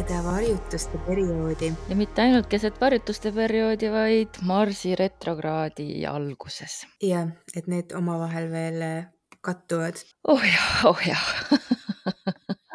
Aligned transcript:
seda 0.00 0.22
varjutuste 0.24 0.98
perioodi. 1.04 1.68
ja 1.88 1.96
mitte 1.96 2.22
ainult 2.22 2.46
keset 2.48 2.78
varjutuste 2.80 3.32
perioodi, 3.36 3.90
vaid 3.92 4.38
Marsi 4.48 4.94
retrokraadi 4.96 6.06
alguses. 6.08 6.86
jah, 7.04 7.28
et 7.56 7.68
need 7.68 7.92
omavahel 7.96 8.48
veel 8.52 8.80
äh, 8.86 9.10
kattuvad. 9.44 10.00
oh 10.24 10.40
jah, 10.46 10.86
oh 10.88 11.02
jah 11.04 11.26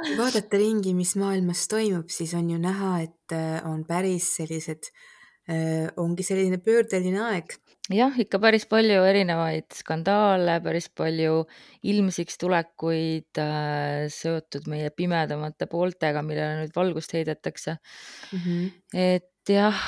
kui 0.05 0.13
vaadata 0.19 0.59
ringi, 0.61 0.93
mis 0.93 1.15
maailmas 1.17 1.65
toimub, 1.71 2.13
siis 2.13 2.35
on 2.37 2.51
ju 2.53 2.61
näha, 2.61 2.91
et 3.07 3.33
äh, 3.33 3.57
on 3.65 3.81
päris 3.89 4.29
sellised, 4.37 4.91
ongi 6.01 6.23
selline 6.25 6.57
pöördeline 6.57 7.19
aeg 7.21 7.51
jah, 7.93 8.15
ikka 8.17 8.39
päris 8.41 8.65
palju 8.69 9.03
erinevaid 9.05 9.67
skandaale, 9.77 10.57
päris 10.65 10.87
palju 10.89 11.43
ilmsiks 11.85 12.39
tulekuid 12.41 13.41
äh, 13.41 14.05
seotud 14.09 14.69
meie 14.71 14.89
pimedamate 14.95 15.67
pooltega, 15.69 16.23
millele 16.25 16.63
nüüd 16.63 16.73
valgust 16.75 17.13
heidetakse 17.13 17.77
mm. 17.77 18.39
-hmm. 18.39 18.71
et 18.93 19.53
jah. 19.53 19.83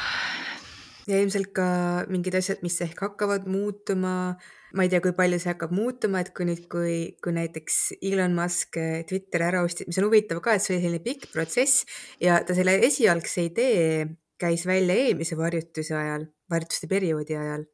ja 1.08 1.22
ilmselt 1.22 1.50
ka 1.58 2.06
mingid 2.10 2.38
asjad, 2.38 2.62
mis 2.62 2.78
ehk 2.82 3.02
hakkavad 3.02 3.48
muutuma. 3.48 4.38
ma 4.76 4.84
ei 4.84 4.90
tea, 4.92 5.02
kui 5.02 5.14
palju 5.16 5.40
see 5.40 5.50
hakkab 5.50 5.72
muutuma, 5.72 6.20
et 6.20 6.34
kui 6.36 6.46
nüüd, 6.46 6.68
kui, 6.70 7.18
kui 7.24 7.34
näiteks 7.34 7.98
Elon 8.02 8.36
Musk 8.36 8.78
äh, 8.78 9.06
Twitteri 9.10 9.48
ära 9.48 9.64
ostis, 9.64 9.88
mis 9.88 9.98
on 9.98 10.06
huvitav 10.06 10.42
ka, 10.44 10.54
et 10.54 10.62
see 10.62 10.76
oli 10.76 10.84
selline 10.84 11.02
pikk 11.02 11.32
protsess 11.34 11.88
ja 12.22 12.44
ta 12.46 12.54
selle 12.54 12.78
esialgse 12.86 13.48
idee 13.48 14.06
käis 14.38 14.68
välja 14.70 14.94
eelmise 14.94 15.38
varjutuse 15.38 15.96
ajal, 15.98 16.28
varjutuste 16.52 16.92
perioodi 16.92 17.40
ajal 17.40 17.66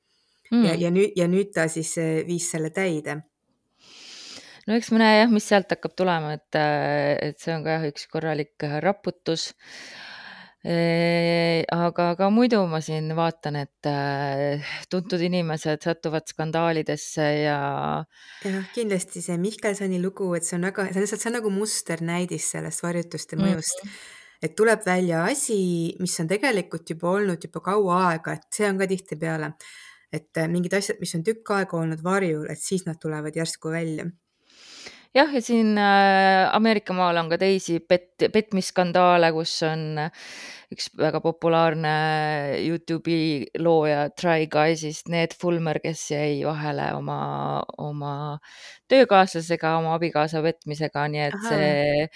mm. 0.54 0.70
ja, 0.70 0.78
ja 0.86 0.94
nüüd, 0.94 1.18
ja 1.20 1.28
nüüd 1.32 1.54
ta 1.56 1.68
siis 1.72 1.96
äh, 2.02 2.22
viis 2.28 2.50
selle 2.54 2.72
täide. 2.76 3.22
no 4.68 4.78
eks 4.78 4.94
me 4.94 5.02
näe 5.02 5.20
jah, 5.23 5.34
mis 5.34 5.50
sealt 5.50 5.73
hakkab 5.73 5.98
tulema, 6.00 6.38
et, 6.38 6.50
äh, 6.60 7.12
et 7.30 7.44
see 7.44 7.54
on 7.56 7.66
ka 7.66 7.78
jah, 7.78 7.92
üks 7.92 8.10
korralik 8.12 8.68
äh, 8.70 8.80
raputus 8.86 9.52
aga 10.64 12.04
ka 12.16 12.30
muidu 12.32 12.62
ma 12.72 12.80
siin 12.80 13.10
vaatan, 13.18 13.58
et 13.66 13.88
tuntud 14.88 15.20
inimesed 15.28 15.84
satuvad 15.84 16.23
skandaalidesse 16.32 17.26
ja. 17.42 17.58
jah, 18.48 18.70
kindlasti 18.72 19.20
see 19.26 19.36
Mihkelsoni 19.44 20.00
lugu, 20.00 20.30
et 20.38 20.48
see 20.48 20.56
on 20.56 20.70
väga, 20.70 20.86
see 20.88 21.02
on 21.02 21.04
lihtsalt, 21.04 21.26
see 21.26 21.32
on 21.34 21.36
nagu 21.42 21.52
musternäidis 21.52 22.48
sellest 22.56 22.86
varjutuste 22.86 23.42
mõjust 23.42 23.84
mm. 23.84 23.90
-hmm 23.90 24.22
et 24.44 24.56
tuleb 24.60 24.84
välja 24.86 25.23
asi, 25.32 25.58
mis 26.04 26.20
on 26.20 26.28
tegelikult 26.28 26.90
juba 26.92 27.14
olnud 27.16 27.45
juba 27.48 27.62
kaua 27.64 28.00
aega, 28.10 28.36
et 28.36 28.48
see 28.52 28.67
on 28.67 28.80
ka 28.82 28.88
tihtipeale 28.92 29.54
et 30.14 30.42
äh, 30.42 30.50
mingid 30.52 30.75
asjad, 30.78 31.00
mis 31.02 31.16
on 31.17 31.23
tükk 31.25 31.56
aega 31.58 31.80
olnud 31.80 32.03
varjul, 32.06 32.45
et 32.52 32.61
siis 32.61 32.86
nad 32.88 33.00
tulevad 33.02 33.36
järsku 33.36 33.73
välja 33.73 34.09
jah, 35.14 35.30
ja 35.33 35.42
siin 35.42 35.78
äh, 35.78 36.50
Ameerika 36.55 36.94
maal 36.97 37.17
on 37.22 37.30
ka 37.31 37.38
teisi 37.42 37.80
pet-, 37.80 38.28
petmisskandaale, 38.33 39.30
kus 39.36 39.55
on 39.67 39.86
äh, 40.05 40.23
üks 40.73 40.89
väga 40.97 41.22
populaarne 41.23 41.94
Youtube'i 42.64 43.61
looja 43.61 44.08
Try 44.17 44.47
Guys'ist, 44.52 45.11
Ned 45.14 45.36
Fulmer, 45.39 45.80
kes 45.83 46.08
jäi 46.14 46.42
vahele 46.48 46.89
oma, 46.98 47.20
oma 47.77 48.15
töökaaslasega, 48.92 49.77
oma 49.82 49.93
abikaasa 49.99 50.42
petmisega, 50.45 51.05
nii 51.14 51.27
et 51.27 51.38
Aha. 51.38 51.52
see 51.52 52.08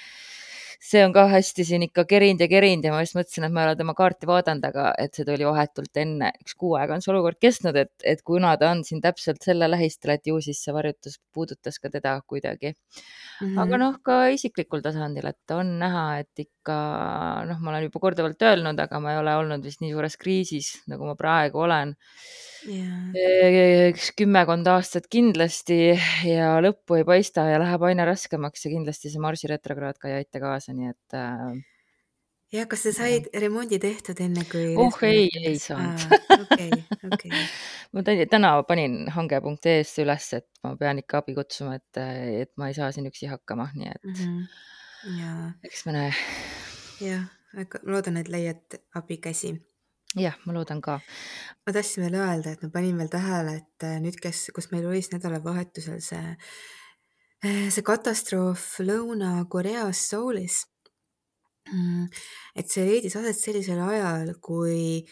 see 0.80 1.04
on 1.06 1.14
ka 1.16 1.26
hästi 1.32 1.66
siin 1.68 1.86
ikka 1.88 2.06
kerinud 2.10 2.42
ja 2.44 2.48
kerinud 2.52 2.86
ja 2.86 2.94
ma 2.94 3.02
just 3.04 3.18
mõtlesin, 3.18 3.48
et 3.48 3.54
ma 3.54 3.64
ei 3.64 3.70
ole 3.72 3.78
tema 3.80 3.96
kaarti 3.98 4.30
vaadanud, 4.30 4.66
aga 4.70 4.92
et 5.02 5.18
see 5.18 5.26
tuli 5.28 5.48
vahetult 5.48 6.02
enne, 6.02 6.32
üks 6.44 6.58
kuu 6.60 6.76
aega 6.80 6.98
on 6.98 7.04
see 7.04 7.14
olukord 7.14 7.40
kestnud, 7.42 7.80
et, 7.82 7.94
et 8.06 8.22
kuna 8.28 8.54
ta 8.62 8.72
on 8.76 8.84
siin 8.88 9.02
täpselt 9.04 9.42
selle 9.46 9.70
lähistel, 9.70 10.16
et 10.16 10.30
ju 10.30 10.40
siis 10.44 10.62
see 10.64 10.76
varjutus 10.76 11.18
puudutas 11.34 11.80
ka 11.82 11.92
teda 11.94 12.18
kuidagi 12.28 12.74
mm. 12.74 13.48
-hmm. 13.48 13.60
aga 13.66 13.82
noh, 13.84 14.00
ka 14.04 14.20
isiklikul 14.34 14.86
tasandil, 14.86 15.26
et 15.28 15.56
on 15.56 15.78
näha, 15.82 16.06
et 16.24 16.46
ikka 16.46 16.78
noh, 17.50 17.62
ma 17.62 17.74
olen 17.74 17.88
juba 17.90 18.04
korduvalt 18.04 18.50
öelnud, 18.50 18.80
aga 18.80 19.00
ma 19.00 19.16
ei 19.16 19.24
ole 19.24 19.36
olnud 19.44 19.64
vist 19.64 19.82
nii 19.82 19.96
suures 19.96 20.18
kriisis, 20.18 20.76
nagu 20.88 21.10
ma 21.10 21.16
praegu 21.16 21.66
olen 21.66 21.96
üks 22.68 24.10
kümmekond 24.18 24.68
aastat 24.72 25.08
kindlasti 25.12 25.78
ja 26.28 26.56
lõppu 26.64 26.98
ei 27.00 27.06
paista 27.08 27.46
ja 27.48 27.60
läheb 27.62 27.84
aina 27.88 28.08
raskemaks 28.10 28.66
ja 28.66 28.72
kindlasti 28.74 29.12
see 29.14 29.22
Marsi 29.24 29.50
retrokraad 29.52 30.00
ka 30.02 30.10
ei 30.10 30.24
aita 30.24 30.42
kaasa, 30.44 30.67
nii 30.76 30.90
et 30.92 31.18
äh,. 31.18 31.58
ja 32.54 32.66
kas 32.70 32.86
sa 32.88 32.94
said 32.96 33.30
ja. 33.32 33.42
remondi 33.44 33.80
tehtud 33.84 34.20
enne 34.24 34.46
kui? 34.52 34.74
oh 34.80 34.98
ei, 35.08 35.30
ei 35.44 35.60
saanud. 35.62 36.08
okei, 36.42 36.72
okei. 37.12 37.46
ma 37.94 38.04
täna 38.08 38.56
panin 38.68 39.00
hange.ee-sse 39.16 40.06
üles, 40.06 40.32
et 40.40 40.50
ma 40.64 40.76
pean 40.80 41.04
ikka 41.04 41.24
abi 41.24 41.38
kutsuma, 41.38 41.78
et, 41.80 42.04
et 42.44 42.54
ma 42.58 42.72
ei 42.72 42.78
saa 42.78 42.92
siin 42.96 43.10
üksi 43.12 43.32
hakkama, 43.32 43.70
nii 43.76 43.94
et 43.94 44.04
mm 44.04 44.20
-hmm. 44.20 45.22
ja 45.22 45.34
eks 45.64 45.86
me 45.86 45.98
näe. 46.00 46.14
jah, 47.02 47.26
ma 47.54 47.68
loodan, 47.94 48.18
et 48.18 48.32
leiad 48.32 48.80
abikäsi 48.96 49.58
jah, 50.16 50.38
ma 50.46 50.54
loodan 50.54 50.82
ka. 50.82 51.00
ma 51.66 51.74
tahtsin 51.74 52.06
veel 52.06 52.18
öelda, 52.22 52.54
et 52.54 52.64
ma 52.64 52.70
panin 52.74 52.98
veel 52.98 53.12
tähele, 53.12 53.58
et 53.62 53.86
äh, 53.88 54.00
nüüd, 54.04 54.18
kes, 54.22 54.48
kus 54.56 54.72
meil 54.72 54.88
oli 54.88 55.02
siis 55.02 55.14
nädalavahetusel 55.18 56.00
see, 56.04 56.22
äh, 56.22 56.58
see 57.44 57.86
katastroof 57.86 58.80
Lõuna-Koreas 58.82 60.02
Soulis. 60.10 60.64
Mm, 61.68 62.08
et 62.56 62.70
see 62.72 62.86
leidis 62.88 63.18
aset 63.20 63.38
sellisel 63.38 63.82
ajal, 63.84 64.32
kui 64.42 65.04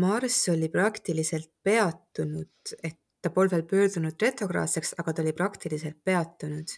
Marss 0.00 0.48
oli 0.52 0.70
praktiliselt 0.70 1.50
peatunud, 1.62 2.76
et 2.82 3.00
ta 3.22 3.32
polnud 3.34 3.54
veel 3.54 3.66
pöördunud 3.66 4.22
retrograadseks, 4.22 4.94
aga 5.00 5.12
ta 5.12 5.24
oli 5.24 5.34
praktiliselt 5.36 5.98
peatunud. 6.04 6.72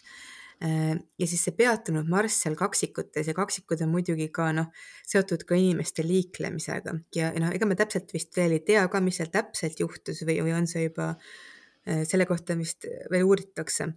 Äh, 0.65 0.95
ja 1.21 1.27
siis 1.29 1.43
see 1.45 1.53
peatunud 1.53 2.07
marss 2.09 2.41
seal 2.41 2.55
kaksikutes 2.57 3.27
ja 3.29 3.35
kaksikud 3.37 3.83
on 3.85 3.91
muidugi 3.93 4.25
ka 4.33 4.47
noh, 4.57 4.71
seotud 5.05 5.45
ka 5.45 5.57
inimeste 5.59 6.05
liiklemisega. 6.05 6.95
Ja, 7.15 7.29
ja 7.29 7.43
noh, 7.43 7.53
ega 7.53 7.69
me 7.69 7.77
täpselt 7.77 8.09
vist 8.15 8.33
veel 8.37 8.57
ei 8.57 8.63
tea 8.65 8.87
ka, 8.89 9.01
mis 9.05 9.21
seal 9.21 9.29
täpselt 9.33 9.77
juhtus 9.83 10.23
või, 10.25 10.39
või 10.47 10.57
on 10.57 10.65
see 10.71 10.87
juba 10.87 11.11
äh, 11.13 12.01
selle 12.09 12.25
kohta 12.25 12.57
vist 12.57 12.89
veel 13.13 13.27
uuritakse 13.29 13.91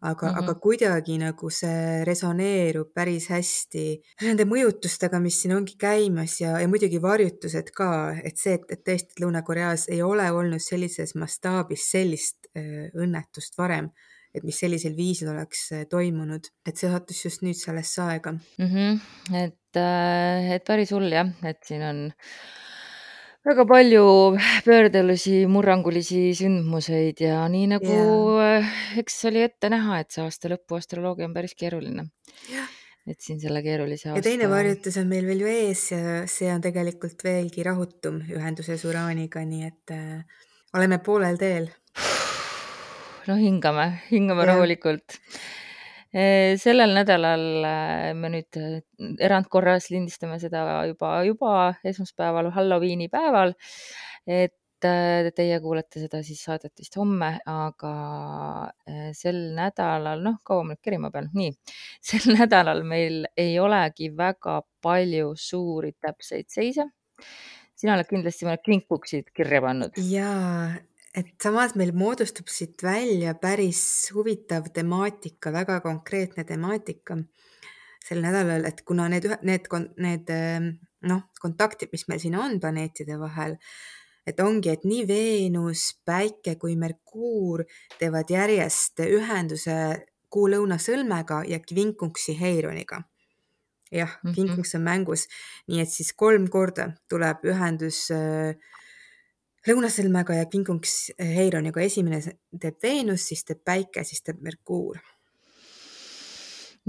aga 0.00 0.26
mm, 0.26 0.34
-hmm. 0.34 0.42
aga 0.42 0.54
kuidagi 0.54 1.18
nagu 1.18 1.50
see 1.50 2.04
resoneerub 2.04 2.92
päris 2.94 3.28
hästi 3.32 3.84
nende 4.22 4.44
mõjutustega, 4.44 5.20
mis 5.20 5.40
siin 5.42 5.56
ongi 5.56 5.76
käimas 5.80 6.40
ja, 6.40 6.58
ja 6.60 6.68
muidugi 6.68 7.00
varjutused 7.02 7.70
ka, 7.76 8.16
et 8.24 8.36
see, 8.36 8.54
et, 8.54 8.66
et 8.70 8.82
tõesti 8.84 9.22
Lõuna-Koreas 9.24 9.88
ei 9.88 10.02
ole 10.02 10.28
olnud 10.30 10.60
sellises 10.60 11.14
mastaabis 11.14 11.90
sellist 11.90 12.50
äh, 12.56 12.92
õnnetust 12.94 13.58
varem 13.58 13.90
et 14.36 14.44
mis 14.44 14.58
sellisel 14.60 14.96
viisil 14.96 15.30
oleks 15.32 15.70
äh, 15.72 15.86
toimunud, 15.88 16.50
et 16.68 16.76
see 16.76 16.90
sattus 16.92 17.24
just 17.24 17.44
nüüd 17.46 17.56
sellesse 17.56 18.02
aega 18.02 18.32
mm. 18.32 18.66
-hmm. 18.66 19.00
et, 19.44 19.80
äh, 19.80 20.52
et 20.58 20.64
päris 20.64 20.92
hull 20.92 21.08
jah, 21.12 21.32
et 21.42 21.62
siin 21.64 21.82
on 21.82 22.10
väga 23.46 23.66
palju 23.68 24.06
pöördelisi, 24.66 25.44
murrangulisi 25.50 26.22
sündmuseid 26.38 27.22
ja 27.22 27.44
nii 27.52 27.68
nagu 27.76 27.92
yeah. 27.92 28.72
eks 28.98 29.20
oli 29.30 29.44
ette 29.46 29.70
näha, 29.72 30.00
et 30.02 30.10
see 30.14 30.24
aasta 30.24 30.50
lõpu 30.50 30.80
astroloogia 30.80 31.28
on 31.28 31.36
päris 31.36 31.54
keeruline 31.58 32.08
yeah 32.50 32.66
et 33.06 33.22
siin 33.22 33.38
selle 33.38 33.60
keerulise 33.62 34.08
aasta. 34.10 34.18
ja 34.18 34.24
teine 34.24 34.48
varjutus 34.50 34.96
on 34.98 35.06
meil 35.06 35.26
veel 35.28 35.44
ju 35.44 35.50
ees 35.50 35.82
ja 35.92 36.14
see 36.30 36.48
on 36.50 36.62
tegelikult 36.64 37.22
veelgi 37.22 37.62
rahutum 37.62 38.18
ühenduses 38.34 38.82
Uraaniga, 38.88 39.44
nii 39.46 39.68
et 39.68 39.94
äh, 39.94 40.40
oleme 40.74 40.98
poolel 41.06 41.38
teel 41.38 41.70
no 43.28 43.36
hingame, 43.38 43.86
hingame 44.10 44.42
ja. 44.44 44.50
rahulikult. 44.52 45.20
Sellel 46.60 46.94
nädalal 46.96 47.42
äh, 47.68 48.12
me 48.16 48.30
nüüd 48.32 48.56
äh, 48.60 48.78
erandkorras 49.20 49.90
lindistame 49.92 50.38
seda 50.40 50.62
juba, 50.88 51.18
juba 51.28 51.56
esmaspäeval, 51.84 52.52
Halloweeni 52.54 53.10
päeval. 53.12 53.52
et 54.26 54.86
äh, 54.86 55.28
teie 55.36 55.58
kuulete 55.60 56.00
seda 56.00 56.22
siis 56.24 56.40
saadet 56.46 56.72
vist 56.80 56.96
homme, 56.96 57.34
aga 57.46 57.92
sel 59.16 59.42
nädalal, 59.56 60.22
noh, 60.24 60.38
kaua 60.44 60.64
ma 60.64 60.74
nüüd 60.74 60.82
kerima 60.84 61.10
pean, 61.12 61.28
nii, 61.34 61.52
sel 62.08 62.32
nädalal 62.32 62.82
meil 62.86 63.26
ei 63.36 63.58
olegi 63.60 64.10
väga 64.16 64.60
palju 64.82 65.34
suuri 65.36 65.92
täpseid 66.00 66.48
seise 66.48 66.90
sina 67.76 67.96
oled 67.96 68.08
kindlasti 68.08 68.46
mõned 68.48 68.62
kinkpuksid 68.64 69.32
kirja 69.36 69.60
pannud. 69.64 69.98
jaa, 70.00 70.72
et 71.16 71.32
samas 71.42 71.74
meil 71.78 71.94
moodustub 71.96 72.50
siit 72.52 72.82
välja 72.84 73.34
päris 73.40 73.80
huvitav 74.14 74.68
temaatika, 74.74 75.52
väga 75.54 75.80
konkreetne 75.84 76.44
temaatika 76.44 77.16
sel 78.06 78.22
nädalal, 78.22 78.66
et 78.68 78.82
kuna 78.86 79.08
need, 79.10 79.26
need, 79.46 79.70
need 80.02 80.32
ehm, 80.32 80.68
noh, 81.10 81.24
kontaktid, 81.42 81.90
mis 81.92 82.06
meil 82.10 82.22
siin 82.22 82.36
on 82.38 82.60
planeetide 82.62 83.18
vahel, 83.18 83.56
et 84.26 84.40
ongi, 84.42 84.70
et 84.72 84.84
nii 84.86 85.06
Veenus, 85.08 85.88
Päike 86.06 86.56
kui 86.60 86.76
Merkuur 86.78 87.64
teevad 87.98 88.30
järjest 88.30 89.02
ühenduse 89.06 89.78
Kuu 90.36 90.48
lõunasõlmega 90.50 91.44
ja 91.48 91.60
Kvinkunksi 91.62 92.34
Heironiga. 92.40 93.04
jah 93.92 94.18
-hmm., 94.18 94.34
Kvinkunks 94.34 94.74
on 94.74 94.82
mängus, 94.82 95.28
nii 95.68 95.80
et 95.80 95.88
siis 95.88 96.12
kolm 96.12 96.48
korda 96.50 96.90
tuleb 97.08 97.44
ühendus 97.46 98.10
äh, 98.10 98.58
lõunasõlmega 99.66 100.40
ja 100.40 100.46
kingunks 100.50 100.94
eh, 101.16 101.34
Heironiga, 101.40 101.82
esimene 101.82 102.22
teeb 102.60 102.80
Veenus, 102.82 103.28
siis 103.30 103.44
teeb 103.46 103.62
Päike, 103.66 104.04
siis 104.06 104.24
teeb 104.26 104.42
Merkuur. 104.44 104.98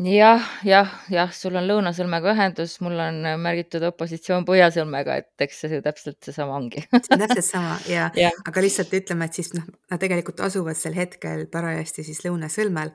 jah, 0.05 0.49
jah, 0.67 0.91
jah, 1.09 1.31
sul 1.33 1.57
on 1.57 1.65
lõunasõlmega 1.69 2.33
ühendus, 2.35 2.75
mul 2.85 2.99
on 3.01 3.23
märgitud 3.41 3.85
opositsioon 3.89 4.45
põhjasõlmega, 4.45 5.21
et 5.23 5.47
eks 5.47 5.63
see 5.65 5.81
täpselt 5.85 6.19
seesama 6.21 6.57
ongi. 6.59 6.83
See 6.91 7.15
on 7.15 7.23
täpselt 7.25 7.49
sama 7.49 7.79
ja, 7.89 8.11
jah. 8.25 8.43
aga 8.45 8.65
lihtsalt 8.65 8.93
ütleme, 8.93 9.25
et 9.25 9.39
siis 9.39 9.53
noh, 9.57 9.65
nad 9.91 10.03
tegelikult 10.03 10.45
asuvad 10.45 10.77
sel 10.77 10.97
hetkel 10.97 11.47
parajasti 11.53 12.05
siis 12.05 12.21
lõunasõlmel. 12.27 12.93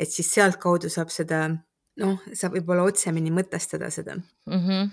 et 0.00 0.10
siis 0.10 0.32
sealtkaudu 0.34 0.88
saab 0.90 1.12
seda 1.12 1.44
noh, 2.00 2.18
saab 2.36 2.56
võib-olla 2.56 2.86
otsemini 2.88 3.32
mõtestada 3.34 3.90
seda 3.92 4.16
mm. 4.16 4.58
-hmm. 4.58 4.90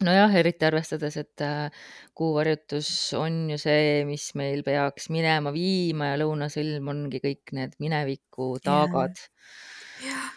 Nojah, 0.00 0.34
eriti 0.40 0.64
arvestades, 0.64 1.16
et 1.20 1.44
äh, 1.44 1.82
kuuvarjutus 2.16 2.88
on 3.18 3.50
ju 3.52 3.58
see, 3.60 4.04
mis 4.08 4.30
meil 4.38 4.64
peaks 4.66 5.10
minema 5.12 5.52
viima 5.54 6.12
ja 6.12 6.20
lõunasõlm 6.22 6.88
ongi 6.92 7.20
kõik 7.22 7.52
need 7.58 7.76
mineviku 7.82 8.54
taagad. 8.64 9.20
jah, 10.06 10.30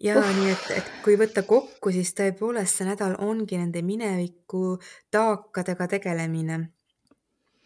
ja 0.00 0.18
uh. 0.20 0.34
nii 0.36 0.52
et, 0.52 0.66
et 0.80 0.92
kui 1.04 1.16
võtta 1.20 1.46
kokku, 1.48 1.94
siis 1.94 2.12
tõepoolest 2.18 2.80
see 2.80 2.90
nädal 2.90 3.16
ongi 3.24 3.58
nende 3.60 3.82
mineviku 3.86 4.76
taakadega 5.10 5.88
tegelemine 5.96 6.60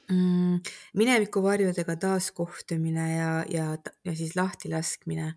mm,. 0.09 0.73
minevikuvarjudega 0.95 1.97
taaskohtumine 2.07 3.11
ja, 3.17 3.31
ja, 3.51 3.69
ja 4.05 4.17
siis 4.17 4.37
lahtilaskmine 4.37 5.35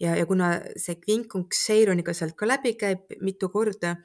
ja, 0.00 0.16
ja 0.16 0.26
kuna 0.26 0.56
see 0.76 0.98
kvinkunks 1.00 1.66
Seironiga 1.68 2.14
sealt 2.16 2.36
ka 2.38 2.48
läbi 2.48 2.74
käib 2.78 3.16
mitu 3.24 3.48
korda, 3.52 3.96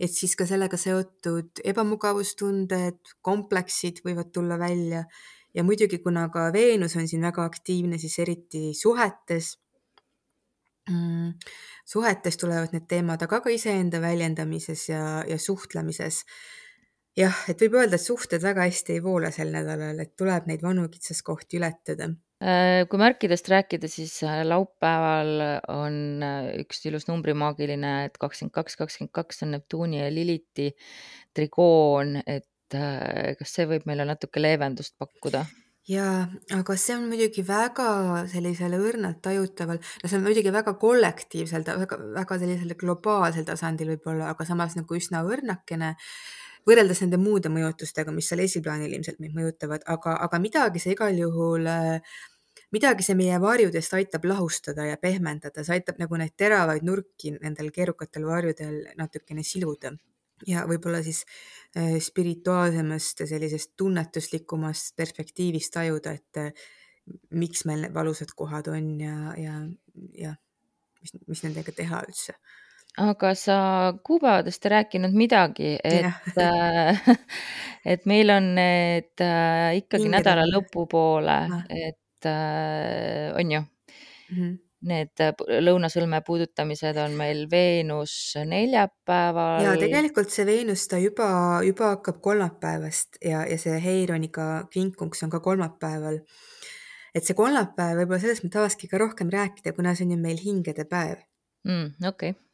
et 0.00 0.12
siis 0.12 0.32
ka 0.38 0.46
sellega 0.48 0.78
seotud 0.80 1.60
ebamugavustunded, 1.72 3.00
kompleksid 3.26 4.00
võivad 4.06 4.30
tulla 4.32 4.56
välja 4.60 5.04
ja 5.54 5.64
muidugi, 5.66 5.98
kuna 6.02 6.28
ka 6.32 6.48
Veenus 6.54 6.96
on 6.96 7.08
siin 7.10 7.26
väga 7.26 7.44
aktiivne, 7.44 7.98
siis 7.98 8.16
eriti 8.22 8.70
suhetes 8.76 9.58
mm,. 10.90 11.34
suhetes 11.84 12.40
tulevad 12.40 12.72
need 12.76 12.88
teemad, 12.88 13.22
aga 13.26 13.42
ka 13.44 13.52
iseenda 13.52 14.00
väljendamises 14.02 14.88
ja, 14.88 15.04
ja 15.28 15.38
suhtlemises. 15.38 16.24
jah, 17.18 17.44
et 17.50 17.60
võib 17.60 17.76
öelda, 17.82 17.98
et 17.98 18.06
suhted 18.06 18.42
väga 18.42 18.68
hästi 18.70 18.96
ei 18.96 19.04
voola 19.04 19.32
sel 19.34 19.52
nädalal, 19.52 19.98
et 20.00 20.16
tuleb 20.16 20.48
neid 20.48 20.62
vanu 20.64 20.88
kitsaskohti 20.88 21.60
ületada 21.60 22.08
kui 22.40 23.00
märkidest 23.00 23.48
rääkida, 23.52 23.88
siis 23.92 24.14
äh, 24.24 24.40
laupäeval 24.48 25.32
on 25.68 25.96
äh, 26.24 26.46
üks 26.62 26.80
ilus 26.88 27.04
numbrimaagiline, 27.10 27.90
et 28.08 28.16
kakskümmend 28.20 28.54
kaks, 28.54 28.78
kakskümmend 28.80 29.12
kaks 29.12 29.44
on 29.44 29.52
Neptuuni 29.56 30.00
ja 30.00 30.08
Liliti 30.12 30.70
trigoon, 31.36 32.16
et 32.24 32.48
kas 32.70 33.50
see 33.50 33.66
võib 33.66 33.82
meile 33.90 34.06
natuke 34.06 34.40
leevendust 34.40 34.94
pakkuda? 34.98 35.44
jaa, 35.90 36.26
aga 36.54 36.76
see 36.78 36.94
on 36.94 37.08
muidugi 37.10 37.42
väga 37.46 37.86
sellisel 38.30 38.76
õrnalt 38.78 39.18
tajutaval, 39.24 39.80
no 39.80 40.10
see 40.10 40.18
on 40.20 40.26
muidugi 40.26 40.52
väga 40.54 40.76
kollektiivsel, 40.80 41.64
väga, 41.66 41.98
väga 42.14 42.38
sellisel 42.42 42.76
globaalsel 42.78 43.46
tasandil 43.48 43.90
võib-olla, 43.96 44.30
aga 44.34 44.46
samas 44.46 44.76
nagu 44.78 44.96
üsna 44.96 45.24
õrnakene 45.26 45.96
võrreldes 46.68 47.00
nende 47.02 47.18
muude 47.20 47.50
mõjutustega, 47.52 48.12
mis 48.14 48.28
seal 48.30 48.44
esiplaanil 48.44 48.92
ilmselt 48.92 49.20
meid 49.22 49.34
mõjutavad, 49.36 49.84
aga, 49.90 50.16
aga 50.26 50.40
midagi 50.42 50.82
see 50.82 50.94
igal 50.94 51.16
juhul 51.16 51.66
äh, 51.70 52.20
midagi 52.74 53.04
see 53.06 53.16
meie 53.18 53.38
varjudest 53.42 53.94
aitab 53.98 54.26
lahustada 54.30 54.86
ja 54.86 54.98
pehmendada, 55.00 55.64
see 55.66 55.78
aitab 55.78 55.98
nagu 56.02 56.18
neid 56.20 56.36
teravaid 56.38 56.86
nurki 56.86 57.34
nendel 57.38 57.70
keerukatel 57.74 58.26
varjudel 58.28 58.82
natukene 58.98 59.44
siluda. 59.46 59.92
Ja 60.48 60.62
võib-olla 60.64 61.02
siis 61.04 61.24
äh, 61.76 61.98
spirituaalsemast 62.00 63.20
ja 63.20 63.26
sellisest 63.28 63.74
tunnetuslikumast 63.76 64.94
perspektiivist 64.96 65.74
tajuda, 65.74 66.14
et 66.16 66.40
äh, 66.40 66.70
miks 67.36 67.66
meil 67.68 67.84
need 67.84 67.92
valusad 67.92 68.32
kohad 68.36 68.70
on 68.72 68.94
ja, 69.02 69.34
ja, 69.36 69.58
ja 70.16 70.32
mis, 71.02 71.12
mis 71.28 71.44
nendega 71.44 71.74
teha 71.76 72.00
üldse. 72.08 72.38
Aga 73.00 73.34
sa 73.38 73.56
kuupäevadest 74.02 74.64
ei 74.66 74.72
rääkinud 74.72 75.12
midagi, 75.14 75.74
et 75.84 76.40
äh, 76.40 77.04
et 77.92 78.08
meil 78.08 78.32
on 78.32 78.54
need 78.56 79.26
ikkagi 79.76 80.08
nädala 80.08 80.48
lõpupoole, 80.48 81.36
et 81.68 81.99
et 82.20 82.28
äh, 82.30 83.36
on 83.36 83.52
ju 83.52 83.60
mm. 83.60 84.36
-hmm. 84.36 84.58
Need 84.80 85.20
äh, 85.20 85.34
lõunasõlme 85.60 86.22
puudutamised 86.24 86.96
on 86.96 87.12
meil 87.12 87.46
Veenus 87.50 88.34
neljapäeval. 88.44 89.62
ja 89.62 89.76
tegelikult 89.76 90.30
see 90.30 90.46
Veenus, 90.46 90.86
ta 90.88 90.98
juba, 90.98 91.60
juba 91.64 91.90
hakkab 91.96 92.20
kolmapäevast 92.20 93.20
ja, 93.24 93.44
ja 93.46 93.58
see 93.58 93.80
Heironiga 93.80 94.68
kinkunks 94.72 95.22
on 95.22 95.30
ka 95.30 95.40
kolmapäeval. 95.40 96.20
et 97.14 97.24
see 97.24 97.34
kolmapäev 97.34 97.98
võib-olla 97.98 98.20
sellest 98.20 98.44
me 98.44 98.50
tahakski 98.50 98.88
ka 98.88 98.98
rohkem 98.98 99.28
rääkida, 99.28 99.72
kuna 99.72 99.94
see 99.94 100.04
on 100.04 100.10
ju 100.10 100.18
meil 100.18 100.38
hingede 100.44 100.84
päev 100.84 101.18
mm,. 101.64 102.08
okei 102.08 102.30
okay. 102.30 102.49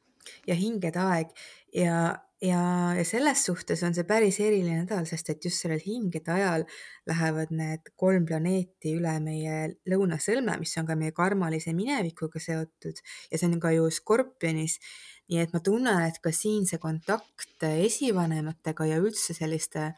Ja 0.46 0.55
hingede 0.58 1.02
aeg. 1.02 1.34
Ja 1.76 2.14
ja, 2.43 2.94
ja 2.96 3.05
selles 3.05 3.44
suhtes 3.46 3.82
on 3.87 3.94
see 3.96 4.05
päris 4.08 4.38
eriline 4.44 4.82
nädal, 4.82 5.06
sest 5.08 5.31
et 5.32 5.44
just 5.44 5.62
sellel 5.62 5.81
hingede 5.82 6.32
ajal 6.32 6.67
lähevad 7.08 7.52
need 7.56 7.93
kolm 7.96 8.26
planeeti 8.28 8.96
üle 8.99 9.14
meie 9.25 9.56
lõunasõlme, 9.88 10.58
mis 10.61 10.76
on 10.81 10.88
ka 10.88 10.99
meie 10.99 11.14
karmalise 11.17 11.73
minevikuga 11.76 12.43
seotud. 12.43 13.00
Ja 13.31 13.40
see 13.40 13.49
on 13.49 13.61
ka 13.62 13.73
ju 13.76 13.88
Skorpionis. 13.90 14.78
nii 15.26 15.40
et 15.43 15.50
ma 15.50 15.58
tunnen, 15.58 16.05
et 16.06 16.20
ka 16.23 16.31
siin 16.31 16.69
see 16.70 16.78
kontakt 16.78 17.64
esivanematega 17.67 18.84
ja 18.87 19.00
üldse 19.02 19.34
selliste 19.34 19.88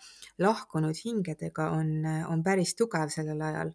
lahkunud 0.40 0.96
hingedega 1.04 1.68
on, 1.76 1.90
on 2.32 2.40
päris 2.42 2.72
tugev 2.78 3.12
sellel 3.12 3.42
ajal 3.44 3.74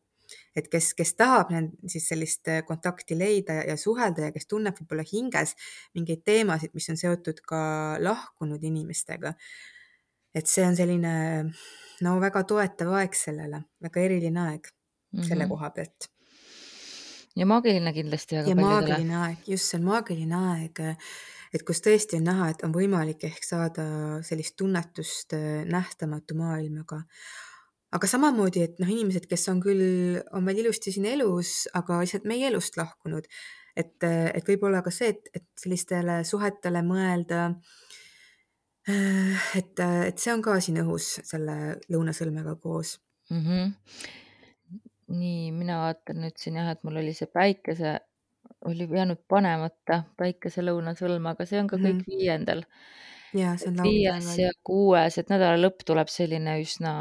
et 0.56 0.70
kes, 0.72 0.94
kes 0.98 1.14
tahab 1.20 1.52
siis 1.88 2.08
sellist 2.12 2.48
äh, 2.52 2.62
kontakti 2.68 3.18
leida 3.18 3.62
ja, 3.68 3.78
suhelda 3.80 4.28
ja 4.28 4.34
kes 4.36 4.48
tunneb 4.48 4.78
võib-olla 4.80 5.06
hinges 5.08 5.56
mingeid 5.98 6.24
teemasid, 6.26 6.74
mis 6.74 6.90
on 6.94 7.00
seotud 7.00 7.44
ka 7.48 7.62
lahkunud 8.02 8.64
inimestega. 8.64 9.34
et 10.34 10.48
see 10.50 10.66
on 10.66 10.76
selline 10.76 11.14
no 12.02 12.16
väga 12.22 12.44
toetav 12.50 12.96
aeg 13.00 13.14
sellele, 13.18 13.62
väga 13.84 14.02
eriline 14.02 14.42
aeg 14.48 14.66
mm 14.68 15.20
-hmm. 15.20 15.28
selle 15.28 15.48
koha 15.48 15.70
pealt. 15.70 16.10
ja 17.36 17.46
maagiline 17.46 17.94
kindlasti 17.94 18.36
väga 18.36 18.50
ja 18.50 18.56
paljudele. 18.56 18.90
maagiline 18.90 19.16
aeg, 19.16 19.48
just 19.48 19.70
see 19.70 19.80
on 19.80 19.86
maagiline 19.86 20.36
aeg, 20.36 20.84
et 21.54 21.64
kus 21.64 21.82
tõesti 21.82 22.18
on 22.18 22.30
näha, 22.30 22.50
et 22.50 22.64
on 22.64 22.74
võimalik 22.74 23.24
ehk 23.24 23.44
saada 23.44 23.86
sellist 24.22 24.56
tunnetust 24.58 25.34
äh, 25.34 25.66
nähtamatu 25.66 26.36
maailmaga 26.36 27.04
aga 27.94 28.10
samamoodi, 28.10 28.64
et 28.66 28.80
noh, 28.82 28.90
inimesed, 28.90 29.28
kes 29.30 29.48
on 29.52 29.60
küll, 29.64 29.84
on 30.34 30.46
veel 30.48 30.64
ilusti 30.64 30.94
siin 30.94 31.06
elus, 31.12 31.64
aga 31.78 32.02
lihtsalt 32.02 32.26
meie 32.30 32.50
elust 32.50 32.78
lahkunud, 32.80 33.28
et, 33.78 33.96
et 34.06 34.50
võib-olla 34.50 34.84
ka 34.86 34.94
see, 34.94 35.14
et, 35.14 35.30
et 35.38 35.46
sellistele 35.60 36.22
suhetele 36.28 36.84
mõelda. 36.86 37.50
et, 39.60 39.80
et 39.80 40.20
see 40.20 40.34
on 40.34 40.42
ka 40.44 40.58
siin 40.60 40.82
õhus 40.82 41.14
selle 41.24 41.54
lõunasõlmega 41.94 42.58
koos 42.60 42.98
mm. 43.32 43.44
-hmm. 43.46 43.70
nii, 45.16 45.54
mina 45.56 45.78
vaatan 45.86 46.20
nüüd 46.26 46.36
siin 46.36 46.58
jah, 46.60 46.68
et 46.74 46.84
mul 46.84 47.00
oli 47.00 47.14
see 47.16 47.30
päikese, 47.32 47.94
oli 48.68 48.90
jäänud 48.92 49.22
panemata 49.32 50.02
päikese 50.20 50.66
lõunasõlm, 50.68 51.32
aga 51.32 51.48
see 51.48 51.62
on 51.62 51.72
ka 51.72 51.78
mm 51.78 51.86
-hmm. 51.86 52.04
kõik 52.04 52.12
viiendal 52.12 52.66
ja 53.34 53.58
see 53.58 53.72
on 53.72 53.82
viies 53.86 54.32
ja 54.40 54.54
kuues, 54.66 55.18
et 55.18 55.30
nädala 55.34 55.60
lõpp 55.60 55.86
tuleb 55.88 56.12
selline 56.12 56.60
üsna 56.62 56.94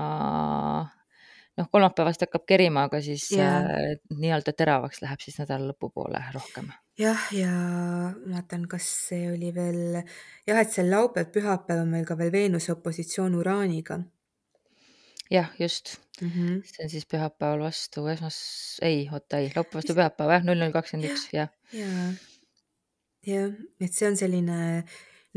noh, 1.59 1.69
kolmapäevast 1.73 2.25
hakkab 2.27 2.47
kerima, 2.49 2.87
aga 2.89 3.01
siis 3.05 3.29
yeah. 3.35 3.67
äh, 3.67 3.99
nii-öelda 4.17 4.55
teravaks 4.57 5.03
läheb 5.05 5.21
siis 5.25 5.39
nädala 5.41 5.73
lõpupoole 5.73 6.23
rohkem. 6.35 6.71
jah, 7.01 7.27
ja 7.37 7.53
vaatan, 8.31 8.67
kas 8.71 8.89
see 9.09 9.27
oli 9.33 9.53
veel 9.55 10.01
jah, 10.01 10.59
et 10.59 10.73
see 10.73 10.87
laupäev, 10.89 11.31
pühapäev 11.35 11.85
on 11.85 11.93
meil 11.97 12.09
ka 12.09 12.17
veel 12.19 12.33
Veenuse 12.35 12.73
opositsioon 12.75 13.37
Uraaniga. 13.41 14.01
jah, 15.31 15.53
just 15.59 15.97
mm. 16.21 16.29
-hmm. 16.29 16.59
see 16.65 16.85
on 16.85 16.91
siis 16.97 17.07
pühapäeval 17.07 17.69
vastu 17.69 18.07
esmas, 18.07 18.43
ei, 18.83 19.09
oota 19.13 19.39
ei, 19.39 19.53
laupäev 19.55 19.83
vastu 19.83 19.99
pühapäev 19.99 20.37
jah, 20.39 20.45
null 20.49 20.61
null 20.65 20.77
kakskümmend 20.77 21.13
üks, 21.13 21.29
jah. 21.33 21.49
ja, 21.73 21.89
jah, 23.27 23.57
et 23.81 23.93
see 23.93 24.09
on 24.09 24.17
selline 24.17 24.61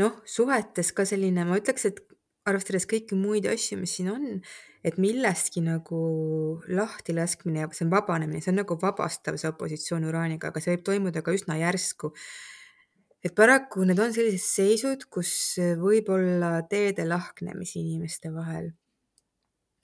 noh, 0.02 0.20
suhetes 0.28 0.92
ka 0.96 1.06
selline, 1.08 1.46
ma 1.48 1.60
ütleks, 1.60 1.88
et 1.90 2.02
arvestades 2.46 2.86
kõiki 2.90 3.18
muid 3.18 3.48
asju, 3.50 3.78
mis 3.82 3.96
siin 3.98 4.12
on, 4.12 4.26
et 4.86 5.00
millestki 5.02 5.64
nagu 5.66 6.00
lahtilaskmine 6.70 7.64
ja 7.64 7.70
see 7.74 7.88
on 7.88 7.94
vabanemine, 7.94 8.42
see 8.44 8.54
on 8.54 8.62
nagu 8.62 8.78
vabastav, 8.82 9.40
see 9.42 9.50
opositsioon 9.50 10.06
uraaniga, 10.10 10.52
aga 10.52 10.62
see 10.62 10.76
võib 10.76 10.86
toimuda 10.92 11.26
ka 11.26 11.34
üsna 11.36 11.58
järsku. 11.62 12.14
et 13.26 13.34
paraku 13.34 13.82
need 13.90 13.98
on 13.98 14.14
sellised 14.14 14.46
seisud, 14.46 15.08
kus 15.10 15.58
võib 15.82 16.12
olla 16.14 16.60
teede 16.70 17.08
lahknemisi 17.10 17.80
inimeste 17.82 18.30
vahel 18.30 18.70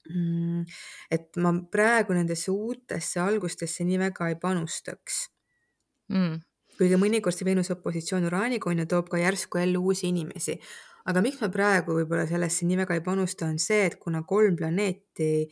mm,. 0.05 0.61
et 1.09 1.41
ma 1.41 1.55
praegu 1.73 2.13
nendesse 2.13 2.53
uutesse 2.53 3.19
algustesse 3.23 3.87
nii 3.87 3.97
väga 4.05 4.29
ei 4.29 4.37
panustaks 4.37 5.23
mm 6.13 6.50
kuigi 6.81 6.97
mõnikord 6.97 7.37
see 7.37 7.45
Veenuse 7.45 7.75
opositsioon 7.75 8.25
Uraaniga 8.25 8.71
on 8.71 8.81
ju, 8.81 8.87
toob 8.89 9.11
ka 9.11 9.19
järsku 9.21 9.61
ellu 9.61 9.83
uusi 9.91 10.09
inimesi. 10.09 10.57
aga 11.05 11.21
miks 11.25 11.41
ma 11.41 11.49
praegu 11.49 11.95
võib-olla 11.97 12.27
sellesse 12.29 12.65
nii 12.69 12.77
väga 12.83 12.97
ei 12.97 13.03
panusta, 13.05 13.47
on 13.49 13.57
see, 13.61 13.85
et 13.89 13.97
kuna 14.01 14.21
kolm 14.27 14.57
planeeti, 14.57 15.49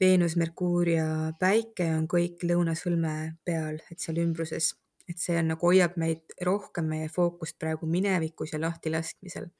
Veenus, 0.00 0.34
Merkuur 0.40 0.88
ja 0.88 1.06
Päike 1.38 1.90
on 1.94 2.06
kõik 2.10 2.42
lõunasõlme 2.46 3.14
peal, 3.44 3.78
et 3.92 4.00
seal 4.00 4.18
ümbruses, 4.22 4.72
et 5.10 5.18
see 5.20 5.36
on 5.38 5.52
nagu 5.52 5.66
hoiab 5.66 5.98
meid 6.00 6.34
rohkem 6.46 6.88
meie 6.90 7.10
fookust 7.12 7.58
praegu 7.60 7.86
minevikus 7.86 8.54
ja 8.54 8.62
lahtilaskmisel 8.62 9.50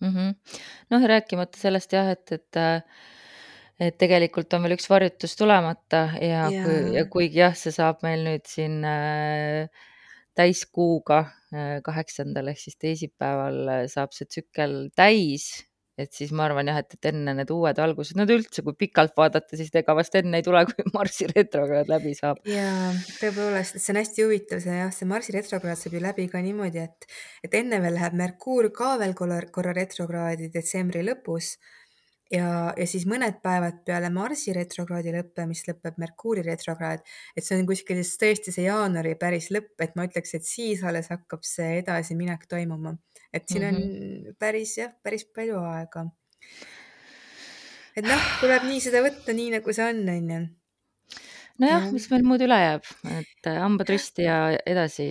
mm. 0.00 0.14
-hmm. 0.14 0.60
noh, 0.94 1.08
rääkimata 1.14 1.58
sellest 1.58 1.92
jah, 1.92 2.14
et, 2.14 2.32
et 2.32 2.62
et 3.80 3.96
tegelikult 3.98 4.54
on 4.54 4.62
veel 4.62 4.76
üks 4.76 4.86
varjutus 4.90 5.34
tulemata 5.36 6.04
ja 6.22 6.46
ja, 6.50 6.62
kui, 6.62 6.94
ja 6.94 7.04
kuigi 7.10 7.42
jah, 7.42 7.56
see 7.58 7.74
saab 7.74 8.06
meil 8.06 8.22
nüüd 8.22 8.46
siin 8.46 8.84
äh, 8.86 9.66
täiskuuga 10.38 11.20
äh, 11.54 11.76
kaheksandal 11.86 12.50
ehk 12.52 12.60
siis 12.62 12.80
teisipäeval 12.80 13.60
äh, 13.76 13.84
saab 13.90 14.16
see 14.16 14.28
tsükkel 14.30 14.76
täis 14.96 15.52
et 15.98 16.10
siis 16.10 16.32
ma 16.34 16.48
arvan 16.48 16.66
jah, 16.66 16.80
et, 16.82 16.96
et 16.96 17.08
enne 17.12 17.34
need 17.38 17.50
uued 17.54 17.78
algused, 17.78 18.16
no 18.18 18.26
üldse, 18.26 18.64
kui 18.66 18.74
pikalt 18.78 19.14
vaadata, 19.18 19.58
siis 19.58 19.70
ega 19.78 19.94
vast 19.94 20.16
enne 20.18 20.40
ei 20.40 20.46
tule, 20.46 20.64
kui 20.70 20.86
Marsi 20.96 21.28
retrokraad 21.30 21.90
läbi 21.90 22.16
saab. 22.18 22.40
ja 22.50 22.66
tõepoolest, 23.20 23.78
see 23.78 23.94
on 23.94 24.00
hästi 24.02 24.26
huvitav, 24.26 24.62
see 24.64 24.80
jah, 24.80 24.90
see 24.94 25.08
Marsi 25.10 25.36
retrokraad 25.36 25.78
saab 25.78 25.94
ju 25.94 26.02
läbi 26.02 26.26
ka 26.32 26.42
niimoodi, 26.42 26.82
et, 26.88 27.08
et 27.46 27.54
enne 27.60 27.78
veel 27.84 27.98
läheb 28.00 28.18
Merkuur 28.18 28.72
ka 28.74 28.96
veel 29.02 29.14
korra, 29.18 29.38
korra 29.54 29.74
retrokraadi 29.76 30.50
detsembri 30.54 31.04
lõpus 31.06 31.54
ja, 32.32 32.72
ja 32.76 32.86
siis 32.86 33.06
mõned 33.10 33.40
päevad 33.42 33.82
peale 33.86 34.10
Marsi 34.10 34.52
retrokraadi 34.56 35.12
lõppe, 35.14 35.46
mis 35.46 35.64
lõpeb 35.68 35.98
Merkuuri 35.98 36.42
retrokraad, 36.46 37.04
et 37.36 37.44
see 37.44 37.58
on 37.58 37.66
kuskil 37.66 38.00
siis 38.02 38.16
tõesti 38.20 38.54
see 38.54 38.68
jaanuari 38.68 39.16
päris 39.20 39.50
lõpp, 39.54 39.74
et 39.80 39.96
ma 39.96 40.06
ütleks, 40.08 40.34
et 40.34 40.46
siis 40.48 40.84
alles 40.84 41.10
hakkab 41.12 41.44
see 41.44 41.80
edasiminek 41.82 42.46
toimuma 42.50 42.96
et 43.34 43.48
siin 43.48 43.64
on 43.64 43.74
mm 43.74 43.80
-hmm. 43.80 44.34
päris 44.38 44.78
jah, 44.78 44.92
päris 45.02 45.24
palju 45.24 45.58
aega. 45.58 46.06
et 47.96 48.06
noh, 48.06 48.22
tuleb 48.40 48.66
nii 48.68 48.80
seda 48.86 49.02
võtta, 49.06 49.34
nii 49.34 49.50
nagu 49.56 49.72
see 49.72 49.88
on, 49.90 50.02
onju. 50.16 50.40
nojah, 51.62 51.88
mis 51.92 52.08
meil 52.10 52.26
muud 52.30 52.46
üle 52.46 52.58
jääb, 52.60 52.90
et 53.18 53.50
äh, 53.50 53.60
hambad 53.66 53.90
risti 53.94 54.28
ja 54.28 54.38
edasi. 54.66 55.08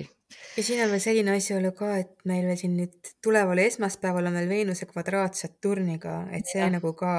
Ja 0.57 0.63
siin 0.63 0.83
on 0.85 0.91
veel 0.93 1.03
selline 1.03 1.35
asjaolu 1.37 1.71
ka, 1.77 1.93
et 2.03 2.11
meil 2.29 2.45
veel 2.49 2.59
siin 2.59 2.75
nüüd 2.77 3.13
tuleval 3.23 3.61
esmaspäeval 3.63 4.29
on 4.29 4.37
veel 4.39 4.51
Veenuse 4.51 4.87
kvadraat 4.89 5.39
Saturniga, 5.39 6.23
et 6.35 6.49
see 6.49 6.61
ja, 6.61 6.69
nagu 6.73 6.93
ka. 6.97 7.13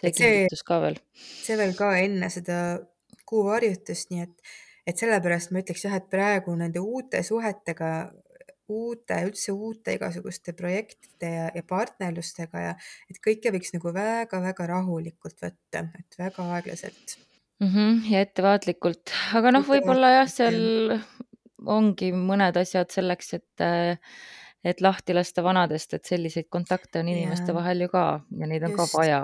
see 0.00 0.12
kingitus 0.16 0.62
ka 0.66 0.80
veel. 0.84 1.00
see 1.16 1.58
veel 1.58 1.74
ka 1.78 1.94
enne 2.02 2.30
seda 2.32 2.60
kuuvarjutust, 3.26 4.12
nii 4.12 4.22
et, 4.26 4.54
et 4.86 5.02
sellepärast 5.02 5.52
ma 5.52 5.64
ütleks 5.64 5.88
jah, 5.88 5.98
et 5.98 6.06
praegu 6.12 6.54
nende 6.58 6.82
uute 6.82 7.22
suhetega 7.26 7.90
uute, 8.72 9.18
üldse 9.28 9.54
uute 9.54 9.94
igasuguste 9.94 10.54
projektide 10.58 11.30
ja, 11.30 11.44
ja 11.54 11.62
partnerlustega 11.66 12.64
ja 12.64 12.72
et 13.10 13.20
kõike 13.22 13.52
võiks 13.54 13.74
nagu 13.76 13.92
väga-väga 13.94 14.66
rahulikult 14.72 15.38
võtta, 15.44 15.84
et 16.00 16.18
väga 16.18 16.48
aeglaselt 16.56 17.16
mm. 17.60 17.68
-hmm, 17.68 18.00
ja 18.10 18.24
ettevaatlikult, 18.26 19.14
aga 19.38 19.54
noh, 19.54 19.66
võib-olla 19.68 20.12
jah, 20.18 20.30
seal 20.30 20.98
ongi 21.66 22.12
mõned 22.16 22.56
asjad 22.60 22.90
selleks, 22.94 23.34
et, 23.38 23.66
et 24.64 24.82
lahti 24.84 25.16
lasta 25.16 25.44
vanadest, 25.46 25.94
et 25.98 26.08
selliseid 26.08 26.50
kontakte 26.50 27.02
on 27.02 27.12
inimeste 27.12 27.52
ja, 27.52 27.58
vahel 27.58 27.86
ju 27.86 27.92
ka 27.92 28.06
ja 28.40 28.50
neid 28.50 28.66
on 28.66 28.74
just. 28.74 28.92
ka 28.92 29.00
vaja. 29.00 29.22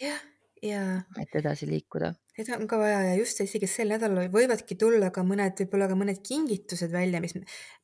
jah, 0.00 0.24
ja. 0.62 0.82
et 1.20 1.40
edasi 1.42 1.68
liikuda 1.70 2.14
Neid 2.40 2.54
on 2.56 2.68
ka 2.70 2.78
vaja 2.80 3.00
ja 3.04 3.16
just 3.18 3.40
isegi 3.42 3.68
sel 3.68 3.90
nädalal 3.92 4.30
võivadki 4.32 4.76
tulla 4.80 5.10
ka 5.12 5.20
mõned, 5.26 5.58
võib-olla 5.60 5.90
ka 5.90 5.96
mõned 5.98 6.22
kingitused 6.24 6.92
välja, 6.92 7.20
mis 7.20 7.34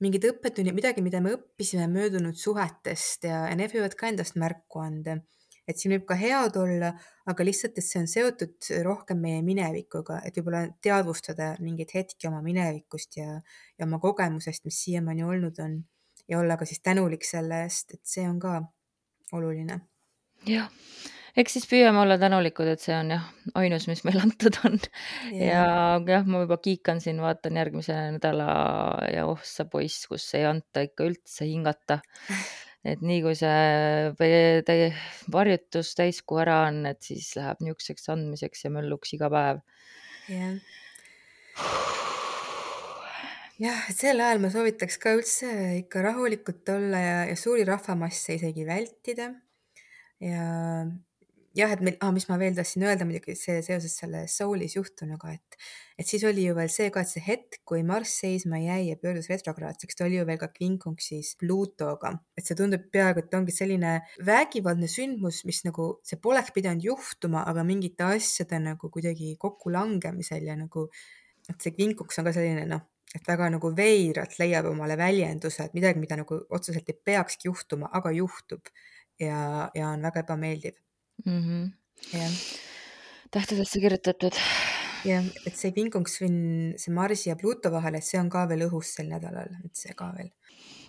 mingid 0.00 0.24
õppetunnid, 0.30 0.72
midagi, 0.76 1.04
mida 1.04 1.20
me 1.20 1.34
õppisime 1.36 1.84
möödunud 1.92 2.38
suhetest 2.40 3.26
ja, 3.28 3.42
ja 3.50 3.58
need 3.58 3.74
võivad 3.74 3.96
ka 3.98 4.08
endast 4.08 4.38
märku 4.40 4.80
anda. 4.80 5.18
Et 5.66 5.78
siin 5.78 5.94
võib 5.96 6.06
ka 6.08 6.16
head 6.18 6.56
olla, 6.60 6.92
aga 7.26 7.46
lihtsalt, 7.46 7.78
et 7.78 7.86
see 7.86 8.00
on 8.02 8.08
seotud 8.10 8.70
rohkem 8.86 9.20
meie 9.22 9.42
minevikuga, 9.46 10.20
et 10.26 10.38
võib-olla 10.38 10.66
teadvustada 10.82 11.54
mingeid 11.62 11.94
hetki 11.96 12.30
oma 12.30 12.42
minevikust 12.44 13.18
ja, 13.20 13.40
ja 13.78 13.88
oma 13.88 14.00
kogemusest, 14.02 14.64
mis 14.68 14.80
siiamaani 14.84 15.26
olnud 15.26 15.60
on 15.64 15.80
ja 16.28 16.40
olla 16.40 16.56
ka 16.56 16.68
siis 16.68 16.82
tänulik 16.82 17.26
selle 17.26 17.64
eest, 17.66 17.98
et 17.98 18.04
see 18.06 18.26
on 18.28 18.40
ka 18.42 18.60
oluline. 19.36 19.80
jah 20.46 20.70
eks 21.36 21.56
siis 21.58 21.66
püüame 21.68 22.00
olla 22.00 22.16
tänulikud, 22.20 22.68
et 22.72 22.82
see 22.82 22.94
on 22.96 23.12
jah, 23.12 23.24
ainus, 23.60 23.86
mis 23.90 24.02
meile 24.08 24.24
antud 24.24 24.56
on 24.64 24.78
ja 25.36 25.64
jah, 26.08 26.28
ma 26.28 26.42
juba 26.44 26.58
kiikan 26.62 27.02
siin, 27.04 27.20
vaatan 27.22 27.58
järgmise 27.60 27.96
nädala 28.16 28.48
ja 29.12 29.26
oh 29.28 29.42
sa 29.44 29.66
poiss, 29.70 30.06
kus 30.10 30.28
ei 30.38 30.46
anta 30.48 30.86
ikka 30.86 31.08
üldse 31.10 31.48
hingata. 31.48 32.00
Et 32.86 33.02
nii 33.02 33.20
kui 33.24 33.34
see 33.38 34.90
varjutus 35.32 35.94
täiskuu 35.98 36.40
ära 36.44 36.62
on, 36.68 36.84
et 36.92 37.02
siis 37.02 37.32
läheb 37.38 37.62
niisuguseks 37.64 38.10
andmiseks 38.14 38.66
ja 38.66 38.72
mölluks 38.78 39.14
iga 39.18 39.30
päev. 39.32 39.62
jah 40.30 40.56
jah, 43.62 43.86
et 43.90 43.96
sel 43.96 44.20
ajal 44.20 44.42
ma 44.42 44.50
soovitaks 44.52 44.98
ka 45.00 45.14
üldse 45.16 45.50
ikka 45.80 46.04
rahulikult 46.04 46.68
olla 46.74 47.00
ja, 47.00 47.18
ja 47.30 47.36
suuri 47.40 47.64
rahvamasse 47.68 48.36
isegi 48.36 48.66
vältida. 48.68 49.30
ja 50.20 50.44
jah, 51.56 51.72
et 51.72 51.82
meil 51.84 51.96
ah,, 52.04 52.12
mis 52.14 52.26
ma 52.28 52.36
veel 52.40 52.54
tahtsin 52.56 52.84
öelda 52.86 53.06
muidugi 53.08 53.34
see 53.38 53.60
seoses 53.64 53.94
selle 54.00 54.24
Soulis 54.30 54.76
juhtunuga, 54.76 55.32
et, 55.36 55.58
et 56.00 56.08
siis 56.08 56.24
oli 56.28 56.44
ju 56.44 56.54
veel 56.56 56.70
see 56.72 56.90
ka, 56.92 57.02
et 57.02 57.10
see 57.10 57.22
hetk, 57.24 57.60
kui 57.68 57.82
Marss 57.86 58.20
seisma 58.22 58.60
jäi 58.60 58.90
ja 58.90 58.98
pöördus 59.00 59.30
retrograadseks, 59.32 59.96
ta 59.96 60.06
oli 60.06 60.18
ju 60.20 60.26
veel 60.28 60.40
ka 60.40 60.50
kvinkunksis 60.52 61.34
Pluutoga, 61.40 62.12
et 62.36 62.48
see 62.48 62.58
tundub 62.58 62.88
peaaegu, 62.92 63.24
et 63.24 63.38
ongi 63.38 63.54
selline 63.56 63.94
vägivaldne 64.26 64.90
sündmus, 64.92 65.42
mis 65.48 65.62
nagu 65.66 65.94
see 66.06 66.20
poleks 66.22 66.52
pidanud 66.56 66.84
juhtuma, 66.84 67.46
aga 67.48 67.64
mingite 67.66 68.04
asjade 68.10 68.60
nagu 68.62 68.92
kuidagi 68.92 69.34
kokkulangemisel 69.40 70.44
ja 70.50 70.58
nagu, 70.60 70.88
et 71.48 71.56
see 71.62 71.72
kvinkuks 71.76 72.20
on 72.20 72.28
ka 72.28 72.36
selline 72.36 72.66
noh, 72.68 72.84
et 73.16 73.24
väga 73.24 73.48
nagu 73.54 73.70
veidralt 73.76 74.36
leiab 74.42 74.68
omale 74.68 74.98
väljenduse, 75.00 75.70
et 75.70 75.76
midagi, 75.78 76.02
mida 76.02 76.18
nagu 76.20 76.42
otseselt 76.52 76.90
ei 76.92 76.98
peakski 77.10 77.48
juhtuma, 77.48 77.88
aga 77.96 78.12
juhtub. 78.12 78.68
Ja, 79.16 79.70
ja 79.72 79.94
on 79.94 80.02
väga 80.04 80.20
ebameeldiv 80.20 80.74
-hmm. 81.24 81.72
jah. 82.12 82.32
tähtedesse 83.30 83.80
kirjutatud. 83.80 84.34
jah, 85.04 85.24
et 85.46 85.56
see 85.56 85.72
Vingungs-Vinn, 85.76 86.74
see 86.76 86.94
Marsi 86.94 87.30
ja 87.30 87.36
Pluto 87.36 87.70
vahel, 87.72 87.94
et 87.94 88.04
see 88.04 88.20
on 88.20 88.30
ka 88.30 88.46
veel 88.48 88.66
õhus 88.68 88.96
sel 88.98 89.08
nädalal, 89.08 89.52
et 89.64 89.74
see 89.76 89.94
ka 89.96 90.12
veel. 90.16 90.30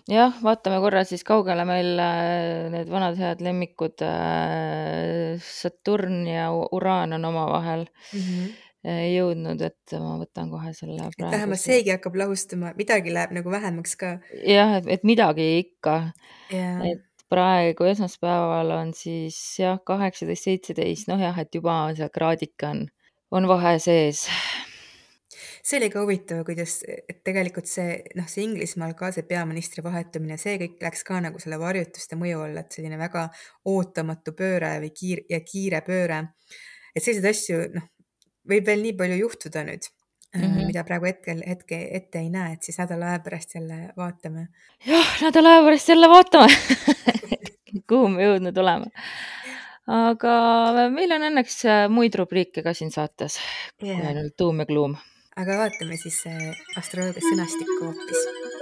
jah, 0.08 0.38
vaatame 0.42 0.80
korra 0.84 1.04
siis 1.04 1.24
kaugele 1.24 1.64
meil 1.68 1.98
äh, 2.02 2.68
need 2.74 2.88
vanad 2.90 3.18
head 3.18 3.42
lemmikud 3.44 4.02
äh, 4.06 5.36
Saturn 5.42 6.26
ja 6.26 6.48
Uraan 6.52 7.12
on 7.12 7.24
omavahel 7.32 7.86
mm 8.12 8.20
-hmm 8.20 8.56
jõudnud, 8.88 9.60
et 9.66 9.94
ma 9.98 10.14
võtan 10.20 10.50
kohe 10.52 10.70
selle 10.72 11.08
vähemalt 11.18 11.60
seegi 11.60 11.90
hakkab 11.90 12.14
lahustuma, 12.14 12.72
midagi 12.78 13.12
läheb 13.12 13.34
nagu 13.34 13.50
vähemaks 13.50 13.96
ka. 13.98 14.12
jah, 14.46 14.78
et 14.86 15.04
midagi 15.04 15.48
ikka. 15.64 16.12
et 16.50 17.07
praegu 17.28 17.88
esmaspäeval 17.88 18.72
on 18.76 18.94
siis 18.96 19.36
jah, 19.60 19.78
kaheksateist, 19.86 20.48
seitseteist, 20.48 21.10
noh 21.10 21.20
jah, 21.20 21.36
et 21.40 21.54
juba 21.54 21.74
on 21.88 21.98
seal 21.98 22.12
kraadike 22.14 22.68
on, 22.68 22.86
on 23.30 23.48
vahe 23.50 23.76
sees. 23.82 24.24
see 25.68 25.76
oli 25.80 25.90
ka 25.92 26.02
huvitav, 26.04 26.40
kuidas, 26.48 26.78
tegelikult 27.26 27.68
see 27.68 27.98
noh, 28.16 28.28
see 28.30 28.46
Inglismaal 28.46 28.94
ka 28.98 29.12
see 29.12 29.26
peaministri 29.28 29.84
vahetumine, 29.84 30.38
see 30.40 30.56
kõik 30.62 30.80
läks 30.86 31.04
ka 31.04 31.20
nagu 31.24 31.42
selle 31.42 31.60
varjutuste 31.60 32.16
mõju 32.20 32.46
alla, 32.46 32.64
et 32.64 32.78
selline 32.78 33.00
väga 33.00 33.28
ootamatu 33.68 34.32
pööre 34.38 34.78
või 34.86 34.94
kiir- 34.96 35.26
ja 35.28 35.42
kiire 35.44 35.84
pööre. 35.84 36.24
et 36.94 37.04
selliseid 37.04 37.30
asju, 37.30 37.62
noh, 37.76 37.90
võib 38.48 38.66
veel 38.66 38.82
nii 38.82 38.96
palju 38.96 39.20
juhtuda 39.26 39.62
nüüd 39.68 39.92
mm, 40.34 40.42
-hmm. 40.42 40.66
mida 40.66 40.84
praegu 40.84 41.08
hetkel, 41.08 41.42
hetke 41.48 41.80
ette 41.92 42.18
ei 42.18 42.30
näe, 42.30 42.52
et 42.52 42.62
siis 42.62 42.78
nädala 42.78 43.12
aja 43.12 43.18
pärast 43.24 43.54
jälle 43.54 43.92
vaatame. 43.96 44.48
jah, 44.86 45.22
nädala 45.22 45.48
aja 45.48 45.62
pärast 45.62 45.88
jälle 45.88 46.08
vaatame 46.08 46.48
kuhu 47.88 48.08
me 48.08 48.24
jõudnud 48.24 48.58
oleme. 48.58 48.86
aga 49.86 50.88
meil 50.90 51.12
on 51.12 51.28
õnneks 51.30 51.64
äh, 51.64 51.88
muid 51.88 52.14
rubriike 52.14 52.62
ka 52.62 52.74
siin 52.74 52.90
saates 52.90 53.38
yeah., 53.82 54.06
ainult 54.08 54.36
tuum 54.36 54.60
ja 54.60 54.66
gluum. 54.66 54.96
aga 55.36 55.58
vaatame 55.64 55.96
siis 55.96 56.22
äh, 56.26 56.54
astroloogia 56.76 57.24
sõnastikku 57.30 57.84
hoopis 57.84 58.57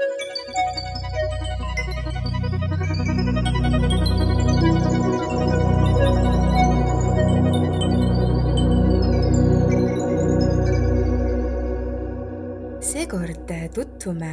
seekord 13.07 13.51
äh, 13.55 13.69
tutvume 13.71 14.29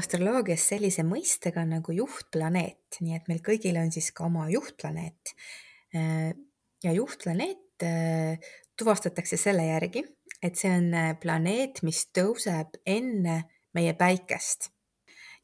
astroloogias 0.00 0.64
sellise 0.72 1.04
mõistega 1.06 1.62
nagu 1.68 1.92
juhtplaneet, 1.94 2.96
nii 3.04 3.14
et 3.14 3.30
meil 3.30 3.38
kõigil 3.46 3.78
on 3.78 3.92
siis 3.94 4.08
ka 4.10 4.24
oma 4.26 4.48
juhtplaneet. 4.50 5.30
Äh, 5.94 6.32
ja 6.82 6.96
juhtplaneet 6.96 7.86
äh, 7.86 8.50
tuvastatakse 8.74 9.38
selle 9.38 9.68
järgi, 9.68 10.02
et 10.42 10.58
see 10.58 10.72
on 10.80 10.90
planeet, 11.22 11.84
mis 11.86 12.08
tõuseb 12.10 12.80
enne 12.90 13.38
meie 13.78 13.94
päikest. 13.94 14.72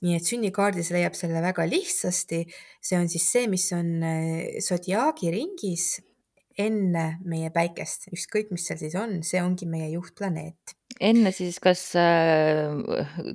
nii 0.02 0.18
et 0.18 0.26
sünnikaardis 0.26 0.90
leiab 0.90 1.14
selle 1.14 1.46
väga 1.46 1.70
lihtsasti. 1.70 2.44
see 2.82 2.98
on 2.98 3.06
siis 3.08 3.30
see, 3.36 3.46
mis 3.46 3.70
on 3.72 4.00
sodiaagi 4.58 5.30
ringis 5.30 6.00
enne 6.58 7.20
meie 7.22 7.54
päikest, 7.54 8.10
ükskõik, 8.10 8.50
mis 8.50 8.66
seal 8.66 8.82
siis 8.82 8.98
on, 8.98 9.20
see 9.22 9.38
ongi 9.42 9.70
meie 9.70 9.94
juhtplaneet 9.94 10.74
enne 11.00 11.32
siis 11.34 11.58
kas 11.62 11.82
äh, 11.98 12.70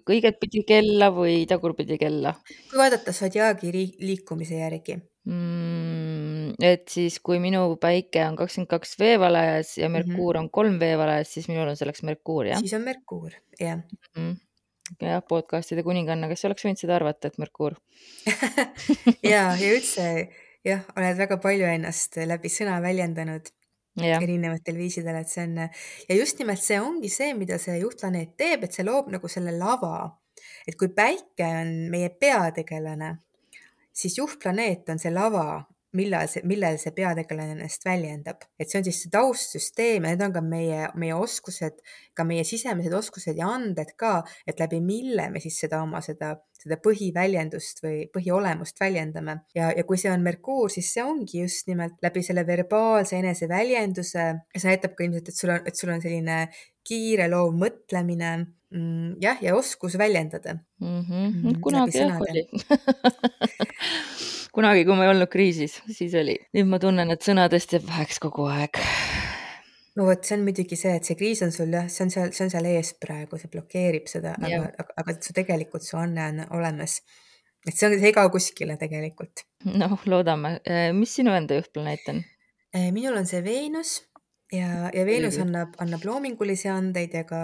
õigetpidi 0.10 0.64
kella 0.68 1.10
või 1.16 1.44
tagurpidi 1.50 1.98
kella? 2.02 2.34
kui 2.70 2.80
vaadata 2.80 3.14
sodjaagi 3.16 3.72
ri 3.76 3.86
liikumise 4.00 4.60
järgi. 4.62 4.98
Mm, 5.30 6.54
et 6.64 6.88
siis, 6.90 7.20
kui 7.22 7.38
minu 7.44 7.76
päike 7.82 8.24
on 8.26 8.38
kakskümmend 8.40 8.70
kaks 8.72 8.96
veevalajas 9.02 9.76
ja 9.78 9.90
Mhm. 9.90 9.94
Merkuur 9.98 10.38
on 10.40 10.50
kolm 10.50 10.80
veevalajas, 10.82 11.34
siis 11.36 11.50
minul 11.52 11.68
on 11.70 11.78
selleks 11.78 12.02
Merkuur, 12.08 12.46
jah? 12.50 12.60
siis 12.64 12.74
on 12.74 12.82
Merkuur, 12.88 13.36
jah. 13.60 13.82
Mhm. 14.16 14.38
jah, 15.02 15.22
podcast'ide 15.30 15.84
kuninganna, 15.86 16.28
kes 16.32 16.46
oleks 16.50 16.66
võinud 16.66 16.80
seda 16.82 16.96
arvata, 16.96 17.28
et 17.30 17.38
Merkuur 17.38 17.76
jaa, 19.34 19.54
ja 19.60 19.74
üldse 19.76 20.08
jah, 20.66 20.82
oled 20.98 21.18
väga 21.20 21.38
palju 21.44 21.68
ennast 21.76 22.18
läbi 22.26 22.50
sõna 22.50 22.80
väljendanud 22.82 23.52
Jah. 24.06 24.24
erinevatel 24.24 24.78
viisidel, 24.80 25.20
et 25.22 25.32
see 25.32 25.46
on 25.48 25.58
ja 25.64 26.18
just 26.18 26.40
nimelt 26.40 26.64
see 26.64 26.80
ongi 26.82 27.12
see, 27.14 27.34
mida 27.38 27.58
see 27.62 27.80
juhtplaneet 27.82 28.36
teeb, 28.40 28.66
et 28.66 28.76
see 28.76 28.86
loob 28.88 29.12
nagu 29.14 29.32
selle 29.32 29.56
lava. 29.58 30.16
et 30.68 30.78
kui 30.80 30.88
päike 30.96 31.44
on 31.44 31.72
meie 31.92 32.10
peategelane, 32.10 33.18
siis 33.92 34.18
juhtplaneet 34.18 34.90
on 34.90 35.02
see 35.02 35.12
lava, 35.12 35.66
millal 35.98 36.28
see, 36.30 36.44
millel 36.48 36.78
see 36.82 36.94
peategelane 36.94 37.56
ennast 37.56 37.86
väljendab, 37.88 38.44
et 38.60 38.70
see 38.70 38.80
on 38.80 38.86
siis 38.86 39.00
see 39.04 39.14
taustsüsteem 39.14 40.06
ja 40.06 40.14
need 40.14 40.26
on 40.28 40.36
ka 40.36 40.44
meie, 40.46 40.84
meie 41.02 41.16
oskused, 41.18 41.80
ka 42.14 42.26
meie 42.28 42.44
sisemised 42.46 42.94
oskused 42.94 43.40
ja 43.40 43.50
anded 43.56 43.96
ka, 44.00 44.20
et 44.48 44.62
läbi 44.62 44.82
mille 44.86 45.30
me 45.34 45.42
siis 45.42 45.58
seda 45.64 45.82
oma 45.82 46.02
seda, 46.06 46.36
seda 46.60 46.78
põhiväljendust 46.84 47.82
või 47.86 48.04
põhiolemust 48.14 48.82
väljendame. 48.82 49.40
Ja, 49.58 49.72
ja 49.76 49.86
kui 49.88 49.98
see 50.02 50.12
on 50.14 50.26
Merkuur, 50.26 50.70
siis 50.74 50.92
see 50.94 51.06
ongi 51.06 51.42
just 51.42 51.70
nimelt 51.72 51.98
läbi 52.06 52.24
selle 52.26 52.46
verbaalse 52.48 53.18
eneseväljenduse. 53.24 54.30
See 54.56 54.70
näitab 54.70 54.98
ka 54.98 55.08
ilmselt, 55.08 55.32
et 55.32 55.42
sul 55.42 55.56
on, 55.56 55.66
et 55.66 55.80
sul 55.80 55.94
on 55.96 56.04
selline 56.04 56.40
kiireloov 56.90 57.56
mõtlemine 57.56 58.32
mm, 58.74 59.18
jah, 59.24 59.42
ja 59.46 59.56
oskus 59.58 59.98
väljendada. 59.98 60.60
Mm. 60.84 61.02
-hmm. 61.02 61.34
mm, 61.34 61.44
läbi 61.50 61.62
kunagi 61.66 61.98
jah 61.98 62.22
oli 62.22 62.48
kunagi, 64.60 64.84
kui 64.88 64.98
ma 64.98 65.08
ei 65.08 65.14
olnud 65.14 65.32
kriisis, 65.32 65.80
siis 65.96 66.16
oli. 66.20 66.36
nüüd 66.58 66.70
ma 66.72 66.80
tunnen, 66.82 67.14
et 67.14 67.26
sõnadest 67.26 67.76
jääb 67.76 67.88
väheks 67.88 68.20
kogu 68.24 68.50
aeg. 68.52 68.82
no 69.98 70.08
vot, 70.10 70.26
see 70.26 70.38
on 70.38 70.46
muidugi 70.48 70.80
see, 70.80 70.98
et 71.00 71.08
see 71.08 71.18
kriis 71.20 71.44
on 71.46 71.54
sul 71.56 71.72
jah, 71.76 71.88
see 71.92 72.06
on 72.08 72.14
seal, 72.14 72.34
see 72.36 72.48
on 72.48 72.54
seal 72.54 72.70
ees 72.72 72.94
praegu, 73.02 73.40
see 73.40 73.52
blokeerib 73.54 74.10
seda, 74.12 74.36
aga, 74.40 74.62
aga, 74.74 74.98
aga 75.04 75.18
su 75.26 75.36
tegelikult 75.38 75.86
su 75.86 75.98
anne 76.00 76.28
on 76.34 76.44
olemas. 76.60 77.00
et 77.66 77.74
see 77.74 77.88
on, 77.88 77.96
see 77.96 78.12
ei 78.12 78.18
kao 78.18 78.32
kuskile 78.34 78.78
tegelikult. 78.82 79.46
noh, 79.70 79.96
loodame. 80.06 80.58
mis 80.98 81.16
sinu 81.22 81.36
enda 81.38 81.60
juhtplaneet 81.62 82.14
on? 82.14 82.24
minul 82.94 83.18
on 83.18 83.26
see 83.26 83.42
Veenus 83.46 83.98
ja, 84.54 84.90
ja 84.94 85.06
Veenus 85.06 85.38
Õige. 85.38 85.46
annab, 85.46 85.76
annab 85.84 86.06
loomingulisi 86.08 86.70
andeid 86.72 87.14
ja 87.16 87.24
ka, 87.28 87.40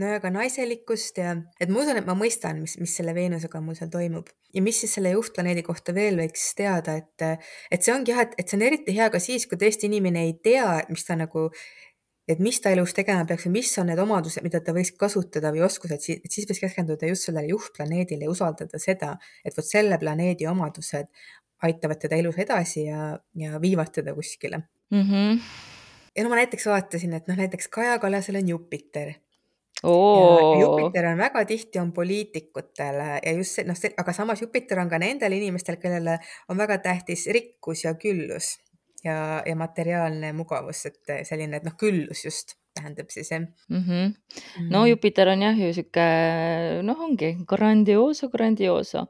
no 0.00 0.12
ja 0.14 0.20
ka 0.22 0.32
naiselikkust 0.34 1.20
ja 1.20 1.34
et 1.60 1.72
ma 1.72 1.82
usun, 1.82 2.00
et 2.00 2.08
ma 2.08 2.16
mõistan, 2.18 2.60
mis, 2.62 2.76
mis 2.80 2.94
selle 2.96 3.14
Veenusega 3.16 3.62
mul 3.64 3.78
seal 3.78 3.92
toimub. 3.92 4.28
ja 4.54 4.62
mis 4.64 4.80
siis 4.82 4.96
selle 4.98 5.14
juhtplaneedi 5.14 5.64
kohta 5.66 5.94
veel 5.96 6.18
võiks 6.20 6.50
teada, 6.58 6.96
et, 7.00 7.46
et 7.70 7.84
see 7.84 7.94
ongi 7.94 8.14
jah, 8.14 8.24
et, 8.26 8.34
et 8.40 8.48
see 8.48 8.58
on 8.58 8.66
eriti 8.66 8.96
hea 8.96 9.10
ka 9.12 9.22
siis, 9.22 9.46
kui 9.48 9.60
tõesti 9.60 9.88
inimene 9.88 10.26
ei 10.28 10.34
tea, 10.42 10.82
mis 10.90 11.06
ta 11.06 11.16
nagu, 11.18 11.48
et 12.30 12.42
mis 12.42 12.60
ta 12.62 12.74
elus 12.74 12.94
tegema 12.94 13.24
peaks 13.26 13.48
või 13.48 13.56
mis 13.60 13.72
on 13.80 13.90
need 13.90 14.02
omadused, 14.02 14.44
mida 14.44 14.60
ta 14.64 14.74
võiks 14.76 14.92
kasutada 14.98 15.54
või 15.54 15.64
oskused, 15.66 15.96
et 15.96 16.30
siis 16.34 16.48
võiks 16.50 16.64
keskenduda 16.66 17.08
just 17.10 17.30
sellele 17.30 17.54
juhtplaneedile 17.54 18.28
ja 18.28 18.34
usaldada 18.34 18.82
seda, 18.82 19.16
et 19.44 19.56
vot 19.56 19.66
selle 19.66 19.98
planeedi 20.02 20.50
omadused 20.50 21.08
aitavad 21.62 22.00
teda 22.00 22.16
elus 22.16 22.38
edasi 22.40 22.86
ja, 22.86 23.12
ja 23.36 23.60
viivad 23.60 23.92
teda 23.92 24.14
kuskile 24.16 24.62
mm. 24.90 25.42
Ja 26.16 26.24
no 26.24 26.30
ma 26.30 26.38
näiteks 26.40 26.66
vaatasin, 26.66 27.14
et 27.16 27.28
noh, 27.28 27.38
näiteks 27.38 27.68
Kaja 27.68 27.98
Kallasel 27.98 28.40
on 28.40 28.48
Jupiter. 28.48 29.12
Jupiter 30.60 31.06
on 31.08 31.18
väga 31.18 31.44
tihti 31.48 31.78
on 31.80 31.92
poliitikutele 31.96 33.20
ja 33.24 33.32
just 33.32 33.56
see, 33.56 33.64
noh, 33.64 33.78
aga 33.96 34.12
samas 34.12 34.42
Jupiter 34.42 34.80
on 34.82 34.90
ka 34.90 34.98
nendel 35.00 35.32
inimestel, 35.32 35.78
kellele 35.80 36.18
on 36.48 36.58
väga 36.60 36.78
tähtis 36.84 37.26
rikkus 37.32 37.84
ja 37.86 37.94
küllus 37.94 38.58
ja, 39.04 39.42
ja 39.46 39.56
materiaalne 39.56 40.34
mugavus, 40.36 40.84
et 40.90 41.14
selline, 41.28 41.56
et 41.56 41.64
noh, 41.64 41.76
küllus 41.80 42.26
just 42.26 42.58
tähendab 42.76 43.08
siis 43.10 43.30
jah 43.32 43.40
mm. 43.40 43.80
-hmm. 43.86 44.68
no 44.70 44.84
Jupiter 44.86 45.28
on 45.28 45.42
jah 45.42 45.58
ju 45.58 45.72
sihuke, 45.74 46.06
noh, 46.82 47.00
ongi 47.00 47.36
grandiooso, 47.46 48.28
grandiooso 48.28 49.06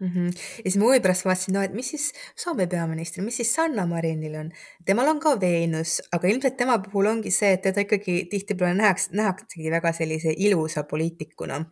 mm. 0.00 0.08
-hmm. 0.08 0.26
ja 0.58 0.70
siis 0.70 0.76
ma 0.76 0.84
huvi 0.84 1.00
pärast 1.00 1.24
vaatasin, 1.24 1.54
no 1.54 1.62
et 1.62 1.74
mis 1.74 1.90
siis 1.94 2.12
Soome 2.36 2.66
peaministril, 2.66 3.24
mis 3.24 3.36
siis 3.36 3.54
Sanna 3.54 3.86
Marinil 3.86 4.34
on, 4.40 4.50
temal 4.86 5.08
on 5.08 5.20
ka 5.20 5.36
Veenus, 5.40 5.98
aga 6.12 6.28
ilmselt 6.28 6.56
tema 6.56 6.78
puhul 6.78 7.06
ongi 7.12 7.30
see, 7.34 7.52
et 7.56 7.62
teda 7.62 7.86
ikkagi 7.86 8.18
tihtipeale 8.30 8.74
nähakse, 8.74 9.10
nähaksegi 9.12 9.70
väga 9.70 9.92
sellise 9.92 10.34
ilusa 10.36 10.82
poliitikuna. 10.82 11.64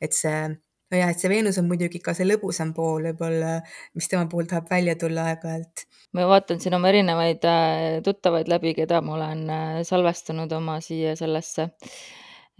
et 0.00 0.12
see, 0.12 0.40
nojah, 0.92 1.10
et 1.10 1.20
see 1.20 1.30
Veenus 1.32 1.58
on 1.58 1.68
muidugi 1.68 2.02
ka 2.04 2.12
see 2.14 2.26
lõbusam 2.28 2.74
pool 2.76 3.08
võib-olla, 3.08 3.60
mis 3.94 4.08
tema 4.08 4.26
puhul 4.28 4.48
tahab 4.50 4.68
välja 4.70 4.96
tulla 5.00 5.30
aeg-ajalt. 5.32 5.86
ma 6.12 6.26
vaatan 6.28 6.60
siin 6.60 6.74
oma 6.74 6.92
erinevaid 6.92 7.44
äh, 7.44 8.02
tuttavaid 8.04 8.48
läbi, 8.48 8.74
keda 8.74 9.00
ma 9.00 9.16
olen 9.16 9.50
äh, 9.50 9.82
salvestanud 9.88 10.52
oma 10.52 10.80
siia 10.84 11.16
sellesse 11.16 11.70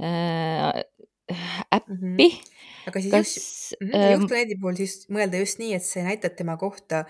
äh, 0.01 0.85
äppi 1.33 1.93
mm. 1.93 2.17
-hmm 2.17 2.55
aga 2.87 3.01
siis 3.03 3.13
kas 3.13 3.35
just 3.37 3.75
mm 3.81 3.89
-hmm, 3.89 4.13
juhtplaneedi 4.13 4.57
puhul 4.61 4.79
siis 4.79 5.09
mõelda 5.11 5.41
just 5.43 5.59
nii, 5.59 5.75
et 5.75 5.83
see 5.83 6.05
näitab 6.07 6.37
tema 6.39 6.57
kohta 6.57 7.05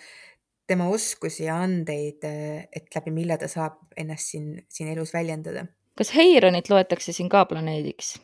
tema 0.67 0.89
oskusi 0.89 1.45
ja 1.45 1.61
andeid, 1.63 2.25
et 2.73 2.95
läbi 2.95 3.11
mille 3.15 3.39
ta 3.39 3.49
saab 3.49 3.79
ennast 3.97 4.33
siin, 4.33 4.67
siin 4.69 4.91
elus 4.91 5.13
väljendada. 5.15 5.67
kas 5.99 6.15
Heironit 6.15 6.71
loetakse 6.71 7.13
siin 7.13 7.29
ka 7.29 7.45
planeediks? 7.45 8.17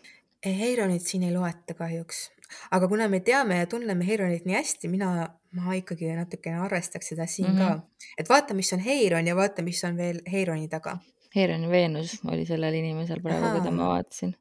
Heironit 0.46 1.07
siin 1.07 1.22
ei 1.22 1.35
loeta 1.35 1.74
kahjuks, 1.74 2.31
aga 2.70 2.88
kuna 2.88 3.09
me 3.09 3.20
teame 3.20 3.59
ja 3.59 3.66
tunneme 3.66 4.07
Heironit 4.07 4.44
nii 4.44 4.57
hästi, 4.59 4.88
mina, 4.88 5.28
ma 5.52 5.74
ikkagi 5.78 6.11
natukene 6.16 6.59
arvestaks 6.66 7.12
seda 7.14 7.26
siin 7.26 7.50
mm 7.50 7.59
-hmm. 7.59 7.81
ka. 7.81 8.09
et 8.18 8.28
vaata, 8.28 8.55
mis 8.55 8.72
on 8.72 8.78
Heiron 8.78 9.26
ja 9.26 9.37
vaata, 9.37 9.62
mis 9.62 9.85
on 9.85 9.96
veel 9.96 10.20
Heironi 10.33 10.68
taga. 10.68 10.98
Heironi 11.37 11.68
Veenus 11.70 12.20
oli 12.24 12.46
sellel 12.46 12.74
inimesel 12.74 13.20
praegu, 13.20 13.59
keda 13.59 13.70
ma 13.70 13.88
vaatasin. 13.88 14.35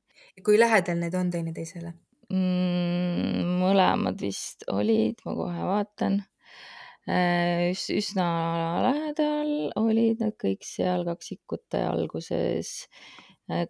Kui 0.45 0.59
lähedal 0.59 0.99
need 1.01 1.15
on 1.17 1.31
teineteisele? 1.33 1.93
mm,? 2.31 3.57
mõlemad 3.61 4.21
vist 4.21 4.65
olid, 4.71 5.21
ma 5.25 5.37
kohe 5.37 5.65
vaatan 5.69 6.21
Üs, 7.09 7.87
üsna 7.89 8.27
lähedal 8.85 9.71
olid 9.79 10.19
nad 10.21 10.35
kõik 10.37 10.61
seal 10.61 11.01
kaksikute 11.07 11.81
alguses. 11.81 12.85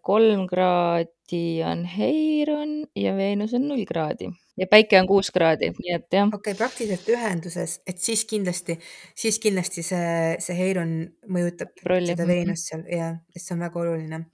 kolm 0.04 0.44
kraadi 0.52 1.64
on 1.64 1.86
Heiron 1.88 2.74
ja 2.94 3.16
Veenus 3.16 3.56
on 3.58 3.70
null 3.70 3.86
kraadi 3.88 4.28
ja 4.60 4.68
Päike 4.70 5.00
on 5.00 5.08
kuus 5.10 5.32
kraadi, 5.34 5.72
nii 5.78 5.94
et 5.96 6.14
jah. 6.14 6.28
okei 6.28 6.52
okay,, 6.52 6.58
praktiliselt 6.60 7.08
ühenduses, 7.10 7.80
et 7.88 7.98
siis 7.98 8.26
kindlasti, 8.30 8.76
siis 9.16 9.40
kindlasti 9.42 9.82
see, 9.82 10.36
see 10.44 10.58
Heiron 10.58 10.92
mõjutab 11.32 11.72
Prolli. 11.82 12.12
seda 12.12 12.28
Veenust 12.30 12.70
seal 12.70 12.84
ja, 12.92 13.14
see 13.38 13.56
on 13.56 13.64
väga 13.64 13.82
oluline. 13.82 14.26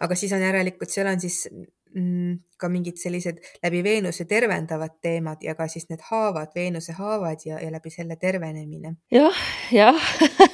aga 0.00 0.18
siis 0.18 0.32
on 0.34 0.42
järelikult, 0.42 0.90
seal 0.90 1.12
on 1.12 1.20
siis 1.20 1.44
ka 2.58 2.68
mingid 2.72 2.98
sellised 3.00 3.40
läbi 3.62 3.82
Veenuse 3.84 4.24
tervendavad 4.28 4.98
teemad 5.02 5.42
ja 5.42 5.54
ka 5.58 5.68
siis 5.68 5.88
need 5.90 6.02
haavad, 6.10 6.52
Veenuse 6.54 6.92
haavad 6.98 7.44
ja, 7.46 7.60
ja 7.62 7.72
läbi 7.72 7.90
selle 7.94 8.16
tervenemine 8.20 8.94
ja,. 9.14 9.28
jah, 9.28 9.42
jah 9.72 10.02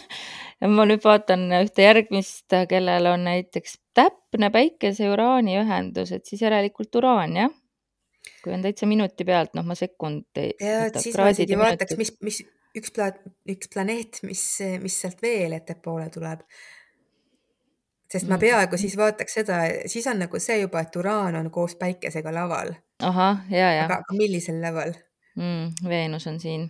ma 0.77 0.87
nüüd 0.88 1.03
vaatan 1.05 1.49
ühte 1.61 1.85
järgmist, 1.85 2.47
kellel 2.70 3.11
on 3.11 3.27
näiteks 3.29 3.79
täpne 3.97 4.51
päikese 4.55 5.09
ja 5.09 5.12
uraani 5.14 5.59
ühendus, 5.61 6.12
et 6.14 6.27
siis 6.27 6.44
järelikult 6.44 6.94
uraan, 7.01 7.37
jah? 7.44 7.55
kui 8.44 8.53
on 8.53 8.64
täitsa 8.64 8.87
minuti 8.88 9.25
pealt, 9.25 9.55
noh, 9.57 9.64
ma 9.64 9.77
sekund 9.77 10.37
ja, 10.37 10.87
et 10.87 11.01
siis 11.01 11.16
ma 11.20 11.31
isegi 11.33 11.57
vaataks, 11.61 11.97
mis, 12.01 12.12
mis 12.25 12.40
üks 12.77 12.92
pla-, 12.94 13.12
üks 13.51 13.70
planeet, 13.73 14.20
mis, 14.29 14.44
mis 14.83 14.97
sealt 15.01 15.23
veel 15.25 15.57
ettepoole 15.57 16.11
tuleb 16.12 16.44
sest 18.11 18.29
ma 18.31 18.38
peaaegu 18.40 18.79
siis 18.81 18.97
vaataks 18.99 19.40
seda, 19.40 19.62
siis 19.90 20.07
on 20.11 20.23
nagu 20.25 20.40
see 20.43 20.61
juba, 20.61 20.85
et 20.85 20.97
uraan 21.01 21.38
on 21.40 21.51
koos 21.55 21.77
päikesega 21.81 22.35
laval. 22.35 22.75
ahah, 23.03 23.45
ja, 23.51 23.73
ja. 23.81 23.85
aga 23.88 24.17
millisel 24.17 24.61
laval 24.62 24.95
mm,? 25.37 25.88
Veenus 25.88 26.27
on 26.31 26.40
siin. 26.40 26.69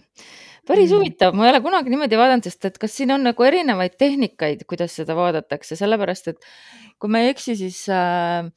päris 0.67 0.91
mm. 0.91 0.97
huvitav, 0.97 1.35
ma 1.37 1.47
ei 1.47 1.55
ole 1.55 1.61
kunagi 1.65 1.93
niimoodi 1.93 2.19
vaadanud, 2.21 2.47
sest 2.49 2.71
et 2.71 2.79
kas 2.81 2.97
siin 2.97 3.13
on 3.15 3.27
nagu 3.27 3.49
erinevaid 3.49 3.99
tehnikaid, 4.01 4.65
kuidas 4.69 4.97
seda 5.01 5.17
vaadatakse, 5.19 5.77
sellepärast 5.81 6.33
et 6.33 6.49
kui 6.99 7.13
ma 7.13 7.25
ei 7.25 7.35
eksi, 7.35 7.57
siis 7.61 7.85
äh, 7.93 8.49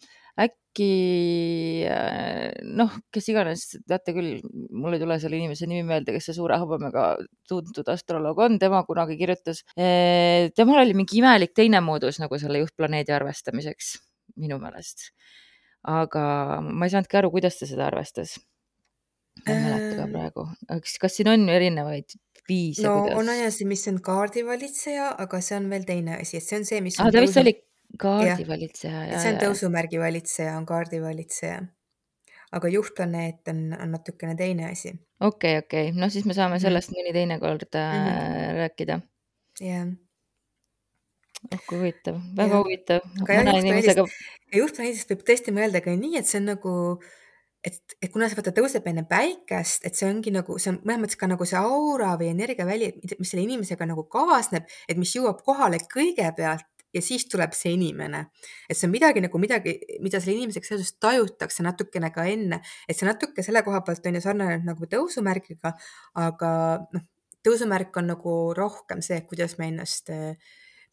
äkki 0.78 1.86
äh, 1.90 2.52
noh, 2.78 2.92
kes 3.14 3.30
iganes, 3.32 3.66
teate 3.88 4.14
küll, 4.14 4.42
mul 4.72 4.96
ei 4.96 5.02
tule 5.02 5.18
selle 5.20 5.38
inimese 5.40 5.68
nimi 5.68 5.86
meelde, 5.88 6.14
kes 6.14 6.30
see 6.30 6.38
suure 6.38 6.58
habemega 6.60 7.16
tuntud 7.50 7.88
astroloog 7.90 8.38
on, 8.46 8.60
tema 8.62 8.84
kunagi 8.86 9.18
kirjutas, 9.18 9.64
temal 9.76 10.84
oli 10.84 10.94
mingi 10.98 11.20
imelik 11.22 11.56
teine 11.58 11.82
moodus 11.82 12.20
nagu 12.22 12.38
selle 12.40 12.62
juhtplaneedi 12.62 13.16
arvestamiseks 13.16 13.96
minu 14.38 14.60
meelest. 14.62 15.10
aga 15.88 16.60
ma 16.62 16.86
ei 16.86 16.94
saanudki 16.94 17.18
aru, 17.18 17.32
kuidas 17.32 17.58
ta 17.60 17.68
seda 17.70 17.88
arvestas. 17.88 18.38
ma 19.46 19.54
ei 19.54 19.64
mäleta 19.64 20.02
ka 20.02 20.08
praegu, 20.14 20.48
kas, 20.68 20.98
kas 21.02 21.18
siin 21.18 21.32
on 21.34 21.50
erinevaid 21.50 22.18
viise? 22.50 22.84
no 22.86 23.02
kuidas? 23.02 23.18
on 23.18 23.48
asi, 23.48 23.66
mis 23.66 23.88
on 23.90 24.02
kaardivalitseja, 24.04 25.16
aga 25.26 25.42
see 25.42 25.58
on 25.58 25.72
veel 25.74 25.88
teine 25.88 26.20
asi, 26.22 26.38
et 26.38 26.46
see 26.46 26.60
on 26.60 26.68
see, 26.70 26.84
mis 26.86 27.00
ah, 27.02 27.10
ta 27.14 27.24
vist 27.24 27.40
oli 27.42 27.56
kaardivalitseja, 28.00 29.04
ja, 29.08 29.20
see 29.20 29.32
on 29.32 29.36
ja, 29.38 29.42
ja. 29.42 29.48
tõusumärgi 29.48 30.00
valitseja, 30.02 30.58
on 30.58 30.66
kaardivalitseja. 30.70 31.62
aga 32.58 32.70
juhtplaneet 32.72 33.50
on, 33.52 33.58
on 33.82 33.92
natukene 33.92 34.36
teine 34.40 34.70
asi. 34.72 34.94
okei, 35.20 35.58
okei, 35.64 35.92
noh, 35.92 36.10
siis 36.12 36.26
me 36.26 36.34
saame 36.34 36.56
Mhm. 36.56 36.62
sellest 36.68 36.92
mõni 36.96 37.14
teine 37.14 37.40
kord 37.40 37.68
äh, 37.76 37.94
Mhm. 37.94 38.56
rääkida. 38.62 39.00
jah, 39.62 39.88
oh 41.54 41.62
kui 41.68 41.78
huvitav, 41.80 42.18
väga 42.38 42.50
jah. 42.56 42.64
huvitav, 42.64 43.02
aga 43.22 43.34
jah, 43.34 43.44
juhtplaneedist, 43.46 43.68
inimesega 43.68 44.06
juhtplaneedist 44.60 45.12
võib 45.12 45.24
tõesti 45.28 45.54
mõelda 45.56 45.82
ka 45.86 45.96
nii, 45.96 46.18
et 46.18 46.26
see 46.30 46.40
on 46.42 46.46
nagu, 46.54 46.74
et, 47.68 47.78
et 48.02 48.12
kuna 48.14 48.30
see 48.30 48.38
vaata 48.40 48.54
tõuseb 48.58 48.88
enne 48.90 49.04
päikest, 49.10 49.86
et 49.86 49.96
see 50.00 50.08
ongi 50.10 50.32
nagu, 50.34 50.58
see 50.62 50.72
on 50.74 50.80
mõnes 50.86 51.04
mõttes 51.06 51.20
ka 51.20 51.28
nagu 51.30 51.46
see 51.46 51.60
aura 51.60 52.16
või 52.20 52.32
energiaväli, 52.34 52.94
mis 53.20 53.30
selle 53.34 53.44
inimesega 53.44 53.86
nagu 53.90 54.04
kaasneb, 54.14 54.66
et 54.90 54.98
mis 54.98 55.14
jõuab 55.18 55.44
kohale 55.46 55.80
kõigepealt 55.94 56.66
ja 56.98 57.06
siis 57.06 57.28
tuleb 57.32 57.54
see 57.58 57.74
inimene. 57.78 58.26
et 58.70 58.78
see 58.78 58.88
on 58.90 58.94
midagi 58.94 59.24
nagu 59.24 59.42
midagi, 59.42 59.78
mida 60.04 60.22
selle 60.24 60.38
inimesega 60.38 60.72
seoses 60.72 60.94
tajutakse 61.02 61.66
natukene 61.66 62.12
ka 62.16 62.26
enne, 62.30 62.62
et 62.88 62.98
see 62.98 63.08
natuke 63.08 63.46
selle 63.46 63.64
koha 63.66 63.84
pealt 63.86 64.06
on 64.10 64.20
ju 64.20 64.24
sarnane 64.24 64.62
nagu 64.66 64.90
tõusumärgiga, 64.92 65.74
aga 66.28 66.52
noh, 66.94 67.08
tõusumärk 67.46 68.00
on 68.02 68.14
nagu 68.16 68.38
rohkem 68.58 69.04
see, 69.06 69.22
kuidas 69.30 69.58
me 69.62 69.72
ennast 69.72 70.12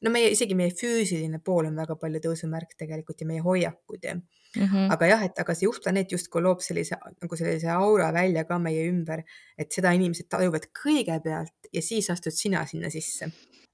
no 0.05 0.13
meie, 0.13 0.31
isegi 0.35 0.57
meie 0.59 0.73
füüsiline 0.77 1.41
pool 1.45 1.69
on 1.71 1.79
väga 1.81 1.97
palju 2.01 2.21
tõusumärk 2.27 2.77
tegelikult 2.79 3.23
ja 3.23 3.29
meie 3.29 3.43
hoiakud 3.45 4.05
ja 4.05 4.15
mm. 4.15 4.67
-hmm. 4.67 4.93
aga 4.97 5.09
jah, 5.11 5.25
et 5.29 5.41
aga 5.41 5.57
see 5.57 5.69
juhtplaneet 5.69 6.13
justkui 6.13 6.43
loob 6.45 6.63
sellise 6.65 6.99
nagu 7.23 7.41
sellise 7.41 7.71
aura 7.73 8.13
välja 8.13 8.45
ka 8.49 8.59
meie 8.59 8.87
ümber, 8.91 9.25
et 9.59 9.73
seda 9.73 9.95
inimesed 9.97 10.29
tajuvad 10.29 10.69
kõigepealt 10.83 11.73
ja 11.73 11.83
siis 11.83 12.11
astud 12.11 12.37
sina 12.37 12.67
sinna 12.67 12.91
sisse 12.91 13.31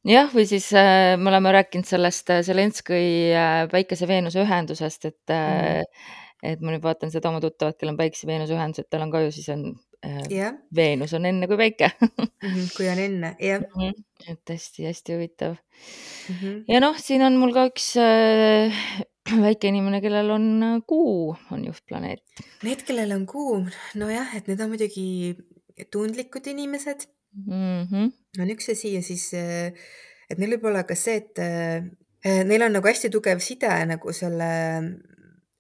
jah, 0.09 0.31
või 0.33 0.47
siis 0.49 0.71
äh, 0.77 1.17
me 1.21 1.31
oleme 1.33 1.53
rääkinud 1.59 1.89
sellest 1.89 2.33
äh, 2.33 2.43
Zelenskõi 2.47 3.05
äh, 3.37 3.67
Päikese-Veenuse 3.73 4.43
ühendusest, 4.45 5.07
et 5.11 5.35
äh, 5.35 5.45
mm, 5.45 5.85
-hmm. 5.85 6.51
et 6.55 6.65
ma 6.65 6.75
nüüd 6.75 6.85
vaatan 6.85 7.13
seda 7.13 7.29
oma 7.33 7.41
tuttavat, 7.45 7.77
kellel 7.79 7.95
on 7.95 8.01
Päikese-Veenuse 8.01 8.57
ühendus, 8.57 8.85
et 8.85 8.91
tal 8.91 9.05
on 9.05 9.13
ka 9.13 9.21
ju 9.27 9.33
siis 9.35 9.49
on 9.53 9.67
äh, 10.07 10.23
yeah. 10.31 10.57
Veenus 10.77 11.15
on 11.15 11.27
enne 11.27 11.49
kui 11.51 11.61
Päike 11.61 11.91
mm. 12.01 12.27
-hmm, 12.43 12.73
kui 12.77 12.89
on 12.89 12.99
enne, 12.99 13.37
jah 13.41 13.61
mm. 13.61 13.77
-hmm. 13.77 14.33
et 14.33 14.55
hästi-hästi 14.57 15.15
huvitav 15.15 15.55
mm. 15.55 16.35
-hmm. 16.35 16.65
ja 16.69 16.81
noh, 16.81 16.99
siin 16.99 17.23
on 17.23 17.37
mul 17.37 17.53
ka 17.53 17.67
üks 17.69 17.95
äh, 17.97 18.83
väike 19.47 19.69
inimene, 19.69 20.01
kellel 20.01 20.31
on 20.31 20.63
äh, 20.63 20.83
Kuu, 20.87 21.37
on 21.53 21.65
juhtplaneet. 21.65 22.23
Need, 22.63 22.83
kellel 22.89 23.13
on 23.13 23.27
Kuu, 23.27 23.67
nojah, 23.95 24.37
et 24.37 24.49
need 24.49 24.61
on 24.61 24.73
muidugi 24.73 25.37
tundlikud 25.93 26.47
inimesed 26.47 27.07
mm. 27.33 27.87
-hmm. 27.91 28.13
on 28.43 28.51
üks 28.55 28.71
asi 28.73 28.95
ja 28.95 29.03
siis, 29.03 29.31
et 29.35 30.39
neil 30.39 30.57
võib 30.57 30.71
olla 30.71 30.85
ka 30.89 30.95
see, 30.99 31.23
et 31.23 32.45
neil 32.47 32.63
on 32.67 32.73
nagu 32.77 32.87
hästi 32.87 33.11
tugev 33.11 33.41
side 33.45 33.71
nagu 33.89 34.13
selle, 34.13 34.51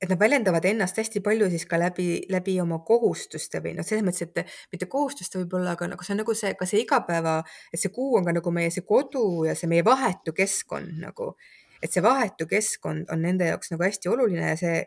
et 0.00 0.08
nad 0.08 0.20
väljendavad 0.20 0.64
ennast 0.64 0.96
hästi 0.96 1.20
palju 1.24 1.50
siis 1.52 1.66
ka 1.68 1.78
läbi, 1.80 2.22
läbi 2.32 2.56
oma 2.60 2.78
kohustuste 2.86 3.60
või 3.64 3.74
noh, 3.76 3.86
selles 3.86 4.04
mõttes, 4.04 4.28
et 4.28 4.72
mitte 4.72 4.88
kohustuste 4.88 5.40
võib-olla, 5.42 5.76
aga 5.76 5.90
nagu 5.92 6.04
see 6.04 6.14
on 6.14 6.22
nagu 6.22 6.34
see, 6.34 6.54
ka 6.56 6.68
see 6.68 6.84
igapäeva, 6.84 7.40
et 7.72 7.80
see 7.80 7.92
kuu 7.92 8.16
on 8.16 8.24
ka 8.24 8.32
nagu 8.36 8.52
meie 8.54 8.70
see 8.70 8.86
kodu 8.86 9.44
ja 9.48 9.54
see 9.54 9.68
meie 9.68 9.84
vahetu 9.84 10.32
keskkond 10.36 10.96
nagu, 11.04 11.34
et 11.82 11.92
see 11.92 12.04
vahetu 12.04 12.48
keskkond 12.48 13.12
on 13.12 13.22
nende 13.24 13.48
jaoks 13.52 13.72
nagu 13.74 13.84
hästi 13.84 14.12
oluline 14.12 14.54
ja 14.54 14.56
see 14.60 14.84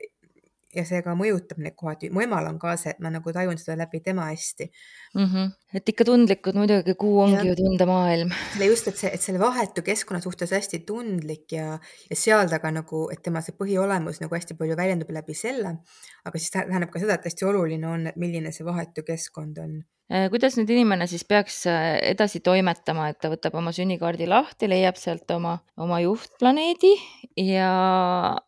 ja 0.76 0.86
see 0.88 1.02
ka 1.06 1.16
mõjutab 1.18 1.60
neid 1.64 1.76
kohati. 1.80 2.10
mu 2.14 2.24
emal 2.24 2.48
on 2.50 2.60
ka 2.62 2.76
see, 2.80 2.94
et 2.94 3.02
ma 3.04 3.12
nagu 3.14 3.34
tajun 3.36 3.60
seda 3.62 3.78
läbi 3.84 4.02
tema 4.06 4.28
hästi 4.30 4.70
mm. 4.70 5.26
-hmm. 5.26 5.52
et 5.80 5.90
ikka 5.94 6.08
tundlikud 6.10 6.60
muidugi, 6.60 6.96
kuu 7.00 7.20
ongi 7.26 7.40
ja. 7.40 7.46
ju 7.50 7.56
tundemaailm. 7.62 8.34
selle 8.54 8.70
just, 8.72 8.88
et 8.88 8.98
see, 8.98 9.14
et 9.14 9.22
selle 9.22 9.40
vahetu 9.40 9.86
keskkonna 9.86 10.22
suhtes 10.22 10.52
hästi 10.52 10.84
tundlik 10.88 11.52
ja, 11.52 11.80
ja 12.10 12.16
seal 12.26 12.50
ta 12.50 12.60
ka 12.60 12.72
nagu, 12.72 13.08
et 13.14 13.24
tema 13.24 13.42
see 13.42 13.56
põhiolemus 13.58 14.22
nagu 14.24 14.36
hästi 14.36 14.58
palju 14.60 14.78
väljendub 14.78 15.10
läbi 15.10 15.34
selle. 15.34 15.78
aga 16.26 16.40
siis 16.40 16.52
tähendab 16.52 16.92
ka 16.92 17.00
seda, 17.00 17.20
et 17.20 17.32
hästi 17.32 17.46
oluline 17.46 17.88
on, 17.88 18.08
et 18.08 18.16
milline 18.16 18.52
see 18.52 18.66
vahetu 18.66 19.04
keskkond 19.04 19.58
on 19.58 19.82
kuidas 20.08 20.58
nüüd 20.60 20.70
inimene 20.74 21.08
siis 21.10 21.24
peaks 21.26 21.64
edasi 21.68 22.42
toimetama, 22.44 23.10
et 23.12 23.20
ta 23.24 23.32
võtab 23.32 23.56
oma 23.58 23.72
sünnikaardi 23.76 24.28
lahti, 24.30 24.70
leiab 24.70 25.00
sealt 25.00 25.30
oma, 25.34 25.58
oma 25.80 26.02
juhtplaneedi 26.04 26.92
ja 27.40 27.70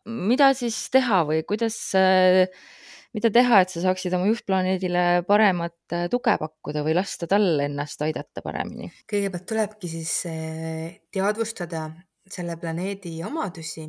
mida 0.04 0.52
siis 0.58 0.78
teha 0.94 1.22
või 1.26 1.42
kuidas, 1.48 1.78
mida 3.16 3.32
teha, 3.32 3.62
et 3.64 3.72
sa 3.72 3.82
saaksid 3.88 4.14
oma 4.18 4.28
juhtplaneedile 4.30 5.06
paremat 5.26 5.96
tuge 6.12 6.36
pakkuda 6.44 6.84
või 6.86 6.98
lasta 6.98 7.28
tal 7.30 7.48
ennast 7.64 8.04
aidata 8.04 8.44
paremini? 8.44 8.92
kõigepealt 9.10 9.48
tulebki 9.48 9.90
siis 9.90 10.18
teadvustada 11.14 11.88
selle 12.30 12.56
planeedi 12.60 13.20
omadusi. 13.26 13.86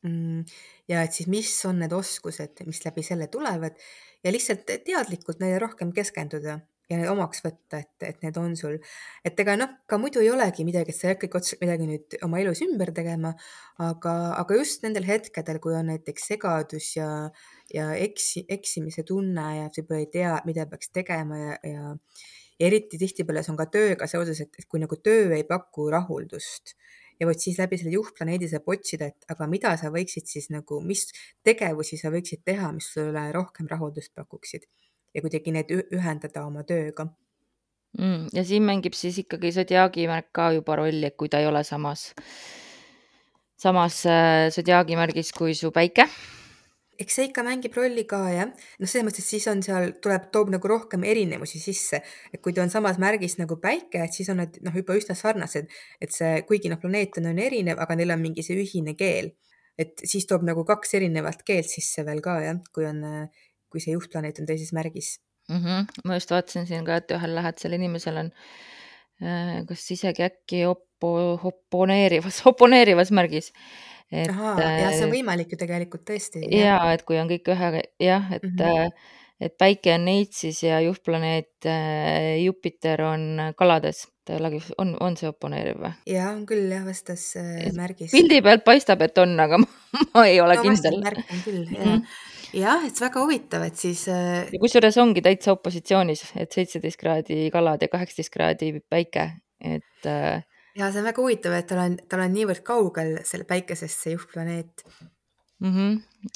Mm, 0.00 0.46
ja 0.88 1.02
et 1.04 1.12
siis, 1.12 1.28
mis 1.28 1.50
on 1.68 1.82
need 1.82 1.92
oskused, 1.92 2.62
mis 2.64 2.80
läbi 2.86 3.02
selle 3.04 3.26
tulevad 3.32 3.76
ja 4.24 4.32
lihtsalt 4.32 4.64
teadlikult 4.86 5.42
neile 5.42 5.58
rohkem 5.60 5.90
keskenduda 5.92 6.56
ja 6.90 6.98
need 6.98 7.10
omaks 7.10 7.42
võtta, 7.44 7.80
et, 7.84 7.92
et 8.02 8.24
need 8.24 8.38
on 8.40 8.56
sul. 8.58 8.76
et 9.26 9.38
ega 9.42 9.54
noh, 9.58 9.70
ka 9.90 9.98
muidu 10.02 10.22
ei 10.22 10.30
olegi 10.32 10.66
midagi, 10.66 10.90
et 10.90 10.98
sa 10.98 11.08
ei 11.08 11.14
hakkagi 11.14 11.38
otseselt 11.38 11.62
midagi 11.62 11.86
nüüd 11.86 12.16
oma 12.26 12.40
elus 12.42 12.62
ümber 12.66 12.90
tegema, 12.96 13.32
aga, 13.86 14.14
aga 14.40 14.58
just 14.58 14.82
nendel 14.86 15.06
hetkedel, 15.06 15.60
kui 15.62 15.76
on 15.78 15.92
näiteks 15.92 16.26
segadus 16.32 16.90
ja, 16.98 17.10
ja 17.74 17.92
eksi, 17.94 18.44
eksimise 18.50 19.06
tunne 19.06 19.46
ja 19.60 19.70
võib-olla 19.70 20.02
ei 20.02 20.10
tea, 20.18 20.34
mida 20.48 20.66
peaks 20.70 20.90
tegema 20.96 21.38
ja, 21.38 21.56
ja, 21.62 21.94
ja 22.58 22.70
eriti 22.72 22.98
tihtipeale 23.00 23.44
see 23.46 23.54
on 23.54 23.60
ka 23.60 23.70
tööga 23.70 24.10
seoses, 24.10 24.42
et 24.42 24.68
kui 24.68 24.82
nagu 24.82 24.98
töö 24.98 25.30
ei 25.38 25.46
paku 25.48 25.88
rahuldust 25.94 26.74
ja 27.20 27.28
vot 27.28 27.38
siis 27.38 27.58
läbi 27.60 27.78
selle 27.78 27.94
juhtplaneedi 27.94 28.48
saab 28.50 28.68
otsida, 28.72 29.10
et 29.12 29.32
aga 29.32 29.46
mida 29.50 29.76
sa 29.78 29.92
võiksid 29.94 30.26
siis 30.26 30.48
nagu, 30.50 30.80
mis 30.82 31.06
tegevusi 31.46 32.00
sa 32.00 32.10
võiksid 32.10 32.42
teha, 32.48 32.72
mis 32.74 32.88
sulle 32.96 33.28
rohkem 33.36 33.68
rahuldust 33.70 34.16
pakuksid 34.16 34.66
ja 35.14 35.24
kuidagi 35.24 35.54
need 35.54 35.72
ühendada 35.90 36.44
oma 36.46 36.64
tööga. 36.66 37.10
Mm,. 37.98 38.28
ja 38.32 38.44
siin 38.46 38.62
mängib 38.62 38.94
siis 38.94 39.16
ikkagi 39.18 39.50
sodiaagimärk 39.54 40.28
ka 40.36 40.52
juba 40.54 40.76
rolli, 40.78 41.08
et 41.08 41.16
kui 41.18 41.28
ta 41.28 41.40
ei 41.42 41.48
ole 41.50 41.64
samas, 41.66 42.12
samas 43.58 44.04
äh, 44.06 44.46
sodiaagimärgis 44.54 45.32
kui 45.34 45.56
su 45.58 45.72
päike. 45.74 46.06
Eks 47.00 47.16
see 47.16 47.26
ikka 47.30 47.42
mängib 47.42 47.74
rolli 47.74 48.04
ka 48.06 48.20
jah, 48.30 48.50
noh, 48.52 48.86
selles 48.86 49.06
mõttes, 49.08 49.26
siis 49.26 49.48
on 49.50 49.62
seal, 49.64 49.94
tuleb, 50.04 50.28
toob 50.30 50.52
nagu 50.52 50.70
rohkem 50.70 51.02
erinevusi 51.08 51.58
sisse, 51.58 52.02
et 52.30 52.42
kui 52.44 52.54
ta 52.54 52.62
on 52.62 52.70
samas 52.70 53.00
märgis 53.00 53.38
nagu 53.40 53.56
päike, 53.58 54.04
et 54.04 54.14
siis 54.14 54.28
on 54.30 54.38
nad 54.44 54.58
noh, 54.62 54.76
juba 54.76 54.94
üsna 55.00 55.16
sarnased, 55.18 55.72
et 55.98 56.14
see, 56.14 56.44
kuigi 56.46 56.70
noh, 56.70 56.78
planeet 56.78 57.18
on, 57.18 57.30
on 57.32 57.40
erinev, 57.42 57.80
aga 57.80 57.96
neil 57.98 58.14
on 58.14 58.22
mingi 58.22 58.44
see 58.46 58.60
ühine 58.60 58.94
keel, 59.00 59.32
et 59.80 60.04
siis 60.04 60.28
toob 60.30 60.44
nagu 60.46 60.62
kaks 60.68 60.94
erinevat 61.00 61.40
keelt 61.48 61.72
sisse 61.72 62.04
veel 62.06 62.20
ka 62.22 62.36
jah, 62.44 62.60
kui 62.76 62.86
on, 62.86 63.02
kui 63.70 63.82
see 63.82 63.94
juhtplaneet 63.96 64.40
on 64.42 64.48
teises 64.50 64.72
märgis 64.76 65.18
mm. 65.48 65.62
-hmm. 65.62 66.02
ma 66.04 66.18
just 66.18 66.30
vaatasin 66.30 66.66
siin 66.66 66.84
ka, 66.84 66.96
et 66.96 67.10
ühel 67.16 67.34
lähedasel 67.34 67.78
inimesel 67.78 68.24
on 68.24 68.32
äh, 69.22 69.60
kas 69.68 69.90
isegi 69.90 70.26
äkki 70.26 70.66
opo-, 70.70 71.38
oponeerivas, 71.52 72.42
oponeerivas 72.52 73.10
märgis 73.10 73.52
et 74.10 74.30
jah, 74.34 74.90
see 74.90 75.06
on 75.06 75.12
võimalik 75.12 75.54
ju 75.54 75.58
tegelikult 75.60 76.04
tõesti. 76.08 76.42
ja 76.54 76.78
et 76.94 77.04
kui 77.06 77.18
on 77.20 77.30
kõik 77.30 77.50
ühe 77.54 77.70
jah, 78.02 78.30
et 78.34 78.42
mm, 78.42 78.56
-hmm. 78.58 78.94
et 79.40 79.56
päike 79.58 79.94
on 79.94 80.04
Neitsis 80.04 80.62
ja 80.62 80.80
juhtplaneet 80.80 81.66
äh, 81.66 82.42
Jupiter 82.42 83.02
on 83.06 83.54
kalades, 83.56 84.08
olegi, 84.30 84.60
on, 84.78 84.96
on 85.00 85.16
see 85.16 85.30
oponeeriv 85.30 85.78
või? 85.84 85.92
ja 86.06 86.30
on 86.30 86.42
küll 86.46 86.70
jah, 86.72 86.84
vastas 86.86 87.36
äh, 87.38 87.70
märgis. 87.76 88.10
pildi 88.10 88.42
pealt 88.42 88.64
paistab, 88.64 89.02
et 89.06 89.18
on, 89.18 89.38
aga 89.40 89.62
ma 90.14 90.26
ei 90.26 90.40
ole 90.40 90.58
no, 90.58 90.66
kindel. 90.66 91.00
märk 91.04 91.24
on 91.30 91.46
küll 91.46 91.64
mm, 91.68 91.76
-hmm. 91.76 92.04
Jah, 92.56 92.84
et 92.86 93.00
väga 93.00 93.24
huvitav, 93.24 93.64
et 93.68 93.78
siis 93.78 94.06
äh.... 94.10 94.48
ja 94.50 94.60
kusjuures 94.62 94.98
ongi 95.02 95.22
täitsa 95.24 95.54
opositsioonis, 95.56 96.24
et 96.40 96.52
seitseteist 96.52 97.00
kraadi 97.00 97.42
kalad 97.54 97.82
ja 97.82 97.90
kaheksateist 97.92 98.32
kraadi 98.34 98.72
päike, 98.90 99.26
et 99.60 100.08
äh, 100.08 100.42
ja 100.78 100.90
see 100.90 101.02
on 101.02 101.08
väga 101.10 101.22
huvitav, 101.22 101.56
et 101.56 101.68
tal 101.70 101.84
on, 101.84 101.96
tal 102.10 102.24
on 102.24 102.34
niivõrd 102.34 102.64
kaugel 102.66 103.10
selle 103.28 103.46
päikesest 103.48 104.04
see 104.04 104.16
juhtplaneet 104.16 104.84
mm. 105.60 105.72
-hmm. 105.74 105.92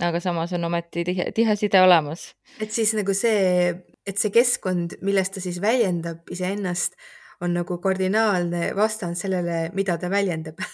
aga 0.09 0.21
samas 0.21 0.53
on 0.53 0.71
ometi 0.71 1.05
tihe, 1.05 1.31
tihe 1.35 1.57
side 1.57 1.83
olemas. 1.83 2.35
et 2.61 2.73
siis 2.73 2.95
nagu 2.95 3.15
see, 3.15 3.75
et 4.07 4.19
see 4.19 4.31
keskkond, 4.31 4.99
milles 5.03 5.31
ta 5.31 5.41
siis 5.41 5.61
väljendab 5.61 6.31
iseennast, 6.31 6.93
on 7.41 7.55
nagu 7.55 7.79
kardinaalne 7.79 8.77
vastand 8.77 9.19
sellele, 9.19 9.71
mida 9.75 9.99
ta 9.99 10.11
väljendab 10.11 10.59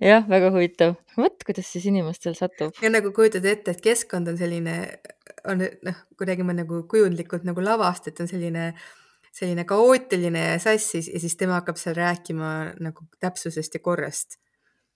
jah, 0.00 0.24
väga 0.28 0.50
huvitav. 0.54 0.96
vot, 1.16 1.44
kuidas 1.46 1.68
siis 1.72 1.86
inimestel 1.90 2.36
satub. 2.38 2.74
ja 2.82 2.90
nagu 2.92 3.12
kujutad 3.14 3.46
ette, 3.48 3.76
et 3.76 3.84
keskkond 3.84 4.32
on 4.32 4.40
selline, 4.40 4.76
on 5.48 5.62
noh, 5.62 6.02
kuidagi 6.18 6.46
ma 6.46 6.56
nagu 6.56 6.82
kujundlikult 6.90 7.46
nagu 7.48 7.64
lavast, 7.64 8.08
et 8.10 8.20
on 8.20 8.30
selline 8.30 8.72
selline 9.32 9.64
kaootiline 9.64 10.40
ja 10.50 10.56
sassis 10.60 11.08
ja 11.08 11.20
siis 11.20 11.38
tema 11.40 11.56
hakkab 11.60 11.78
seal 11.80 11.96
rääkima 11.96 12.48
nagu 12.84 13.06
täpsusest 13.20 13.78
ja 13.78 13.80
korrast 13.80 14.36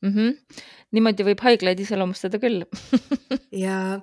mm. 0.04 0.12
-hmm. 0.12 0.58
niimoodi 0.92 1.24
võib 1.30 1.40
haiglaid 1.46 1.80
iseloomustada 1.80 2.40
küll 2.42 2.64
ja, 3.64 4.00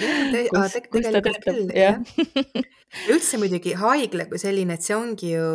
jah, 0.00 0.32
te 0.32 0.42
kus, 0.50 0.72
te 0.72 0.82
kus 0.90 1.06
ta 1.06 1.22
töötab, 1.24 1.60
jah 1.76 2.00
ja 2.00 3.12
üldse 3.12 3.38
muidugi 3.40 3.74
haigla 3.78 4.26
kui 4.30 4.38
selline, 4.40 4.76
et 4.76 4.84
see 4.84 4.94
ongi 4.96 5.32
ju 5.32 5.46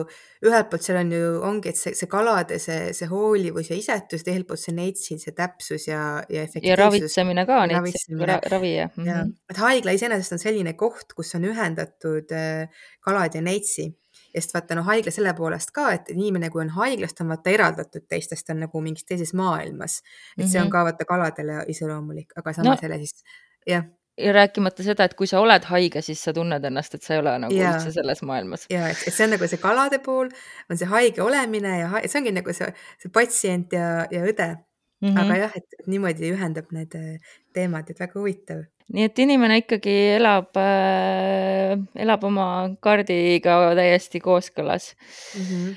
ühelt 0.45 0.69
poolt 0.71 0.85
seal 0.85 0.99
on 1.01 1.13
ju, 1.15 1.29
ongi, 1.47 1.71
et 1.71 1.79
see, 1.79 1.93
see 1.97 2.09
kalade 2.11 2.57
see, 2.61 2.91
see 2.97 3.07
hoolivus 3.11 3.71
ja 3.71 3.77
isetus, 3.79 4.25
teiselt 4.27 4.49
poolt 4.49 4.61
see 4.61 4.75
neitsil 4.77 5.21
see 5.21 5.35
täpsus 5.37 5.87
ja, 5.89 6.01
ja 6.27 6.41
ja 6.41 6.49
efektiivsus 6.49 6.81
ravitsemine 6.81 7.45
ka, 7.49 7.61
ja 7.65 7.79
ravitsemine. 7.79 8.27
ra 8.29 8.39
ravi 8.51 8.73
ja 8.75 8.89
mm. 8.89 9.05
-hmm. 9.05 9.33
et 9.49 9.63
haigla 9.63 9.95
iseenesest 9.97 10.37
on 10.37 10.43
selline 10.43 10.73
koht, 10.73 11.15
kus 11.15 11.35
on 11.39 11.47
ühendatud 11.49 12.35
äh, 12.35 12.85
kalad 13.05 13.35
ja 13.35 13.41
neitsi 13.41 13.91
sest 14.31 14.53
vaata 14.55 14.75
noh, 14.75 14.85
haigla 14.87 15.11
selle 15.11 15.33
poolest 15.35 15.71
ka, 15.75 15.89
et 15.91 16.09
inimene, 16.13 16.49
kui 16.49 16.61
on 16.63 16.69
haiglas, 16.75 17.13
ta 17.13 17.23
on 17.25 17.33
vaata 17.33 17.51
eraldatud 17.51 18.05
teistest, 18.07 18.45
ta 18.47 18.53
on 18.53 18.61
nagu 18.63 18.81
mingis 18.83 19.03
teises 19.07 19.33
maailmas. 19.33 20.01
et 20.37 20.47
see 20.47 20.59
on 20.59 20.67
Mhm. 20.67 20.71
ka 20.71 20.83
vaata 20.87 21.05
kaladele 21.05 21.65
iseloomulik, 21.67 22.31
aga 22.35 22.49
no 22.49 22.53
samas 22.53 22.81
jälle 22.81 22.97
siis 22.97 23.23
jah, 23.67 23.83
ja 24.17 24.33
rääkimata 24.35 24.83
seda, 24.83 25.05
et 25.07 25.13
kui 25.17 25.27
sa 25.27 25.39
oled 25.39 25.63
haige, 25.69 26.01
siis 26.05 26.23
sa 26.23 26.33
tunned 26.35 26.63
ennast, 26.67 26.95
et 26.95 27.03
sa 27.03 27.13
ei 27.15 27.21
ole 27.21 27.37
nagu 27.45 27.55
Jaa. 27.55 27.75
üldse 27.75 27.93
selles 27.95 28.21
maailmas. 28.27 28.65
ja 28.69 28.89
et, 28.91 29.03
et 29.07 29.13
see 29.13 29.25
on 29.27 29.33
nagu 29.35 29.47
see 29.47 29.61
kalade 29.61 29.99
pool, 30.03 30.29
on 30.69 30.77
see 30.77 30.89
haige 30.91 31.23
olemine 31.23 31.77
ja 31.79 31.87
hai- 31.95 32.07
see 32.07 32.19
ongi 32.21 32.33
nagu 32.35 32.53
see, 32.53 32.67
see 33.01 33.13
patsient 33.13 33.73
ja, 33.77 34.05
ja 34.11 34.25
õde 34.27 34.49
mm. 34.55 34.67
Mm 35.01 35.17
aga 35.17 35.33
-hmm. 35.33 35.39
jah, 35.39 35.51
et 35.57 35.87
niimoodi 35.87 36.31
ühendab 36.35 36.67
need 36.71 36.95
äh, 36.95 37.37
teemad, 37.53 37.89
et 37.89 37.99
väga 37.99 38.19
huvitav. 38.19 38.65
nii 38.93 39.03
et 39.07 39.19
inimene 39.19 39.57
ikkagi 39.63 39.95
elab 40.17 40.57
äh,, 40.59 41.79
elab 41.95 42.23
oma 42.27 42.47
kaardiga 42.83 43.73
täiesti 43.79 44.19
kooskõlas 44.19 44.93
mm. 45.37 45.41
-hmm. 45.45 45.71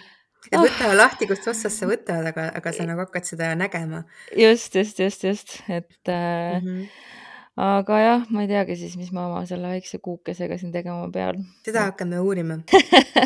et 0.52 0.58
Ah. 0.58 0.60
võta 0.66 0.96
lahti, 0.96 1.26
kust 1.26 1.48
otsast 1.48 1.78
sa 1.78 1.86
võtad, 1.86 2.26
aga, 2.28 2.50
aga 2.54 2.72
sa 2.72 2.84
nagu 2.84 3.00
hakkad 3.00 3.24
seda 3.24 3.54
nägema 3.54 4.04
just, 4.36 4.74
just, 4.74 4.98
just, 4.98 5.24
just, 5.24 5.60
et 5.68 6.08
äh, 6.08 6.60
mm. 6.60 6.68
-hmm. 6.68 6.88
Aga 7.60 7.98
jah, 8.02 8.24
ma 8.34 8.44
ei 8.44 8.50
teagi 8.50 8.76
siis, 8.78 8.96
mis 8.98 9.12
ma 9.14 9.28
oma 9.28 9.44
selle 9.46 9.70
väikse 9.70 10.00
kuukesega 10.02 10.58
siin 10.58 10.72
tegema 10.74 11.06
pean. 11.14 11.44
seda 11.66 11.88
hakkame 11.90 12.18
uurima 12.22 12.58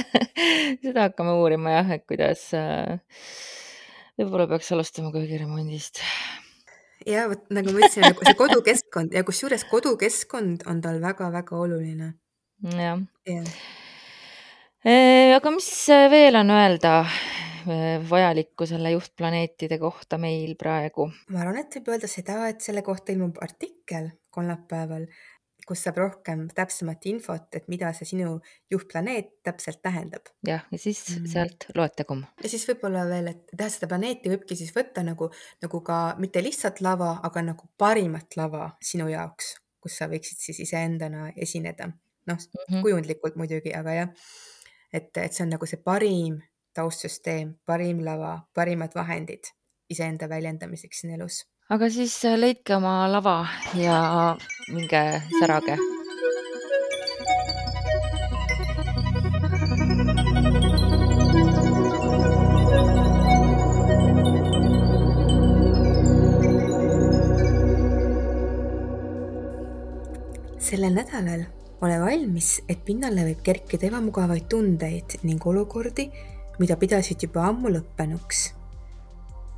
seda 0.84 1.08
hakkame 1.08 1.38
uurima 1.40 1.78
jah, 1.78 1.94
et 1.96 2.04
kuidas 2.08 2.44
äh, 2.56 3.00
võib-olla 4.18 4.48
peaks 4.52 4.70
alustama 4.76 5.12
köögiremondist. 5.14 6.02
ja 7.08 7.26
vot 7.32 7.48
nagu 7.54 7.72
ma 7.72 7.84
ütlesin, 7.84 8.04
nagu 8.04 8.28
see 8.28 8.38
kodukeskkond 8.38 9.16
ja 9.16 9.24
kusjuures 9.24 9.64
kodukeskkond 9.70 10.68
on 10.68 10.84
tal 10.84 11.00
väga-väga 11.04 11.56
oluline. 11.56 12.14
jah 12.68 13.00
jah, 13.28 13.52
Eh, 14.86 15.34
aga 15.34 15.50
mis 15.50 15.66
veel 15.90 16.38
on 16.38 16.52
öelda 16.54 16.92
vajalikku 18.10 18.66
selle 18.66 18.90
juhtplaneetide 18.94 19.78
kohta 19.78 20.18
meil 20.18 20.54
praegu? 20.60 21.10
ma 21.32 21.42
arvan, 21.44 21.62
et 21.62 21.78
võib 21.78 21.94
öelda 21.94 22.10
seda, 22.10 22.46
et 22.48 22.64
selle 22.64 22.82
kohta 22.86 23.12
ilmub 23.12 23.40
artikkel 23.44 24.10
kolmapäeval, 24.34 25.06
kus 25.68 25.82
saab 25.84 25.98
rohkem 26.00 26.46
täpsemat 26.56 27.04
infot, 27.10 27.48
et 27.58 27.66
mida 27.68 27.90
see 27.96 28.08
sinu 28.08 28.38
juhtplaneet 28.72 29.30
täpselt 29.44 29.82
tähendab. 29.84 30.30
jah, 30.46 30.64
ja 30.72 30.78
siis 30.78 31.02
Mm. 31.18 31.26
sealt 31.26 31.66
loetagum. 31.74 32.24
ja 32.42 32.48
siis 32.48 32.66
võib-olla 32.68 33.04
veel, 33.08 33.28
et 33.34 33.44
teha 33.56 33.68
seda 33.68 33.88
planeeti 33.90 34.32
võibki 34.32 34.56
siis 34.56 34.72
võtta 34.74 35.04
nagu, 35.04 35.30
nagu 35.62 35.80
ka 35.80 36.16
mitte 36.18 36.42
lihtsalt 36.42 36.80
lava, 36.80 37.20
aga 37.22 37.42
nagu 37.42 37.68
parimat 37.78 38.36
lava 38.36 38.76
sinu 38.80 39.08
jaoks, 39.08 39.56
kus 39.80 39.98
sa 39.98 40.08
võiksid 40.08 40.38
siis 40.38 40.60
iseendana 40.60 41.32
esineda. 41.36 41.92
noh 42.28 42.36
mm. 42.36 42.64
-hmm. 42.68 42.82
kujundlikult 42.82 43.36
muidugi, 43.36 43.74
aga 43.74 43.92
jah, 43.92 44.08
et, 44.92 45.16
et 45.16 45.32
see 45.32 45.44
on 45.44 45.50
nagu 45.56 45.66
see 45.66 45.80
parim 45.84 46.40
taustsüsteem, 46.78 47.56
parim 47.66 48.02
lava, 48.06 48.38
parimad 48.54 48.94
vahendid 48.94 49.50
iseenda 49.90 50.28
väljendamiseks 50.30 51.02
siin 51.02 51.14
elus. 51.18 51.44
aga 51.74 51.90
siis 51.92 52.16
eh, 52.24 52.38
leidke 52.38 52.76
oma 52.76 52.96
lava 53.12 53.38
ja 53.76 54.36
minge 54.72 55.04
särage. 55.40 55.78
sellel 70.68 70.92
nädalal 70.92 71.46
ole 71.80 71.96
valmis, 72.02 72.58
et 72.68 72.82
pinnale 72.84 73.22
võib 73.30 73.38
kerkida 73.46 73.86
ebamugavaid 73.88 74.48
tundeid 74.52 75.14
ning 75.24 75.44
olukordi, 75.46 76.08
mida 76.58 76.76
pidasid 76.76 77.22
juba 77.22 77.46
ammu 77.48 77.70
lõppenuks. 77.72 78.52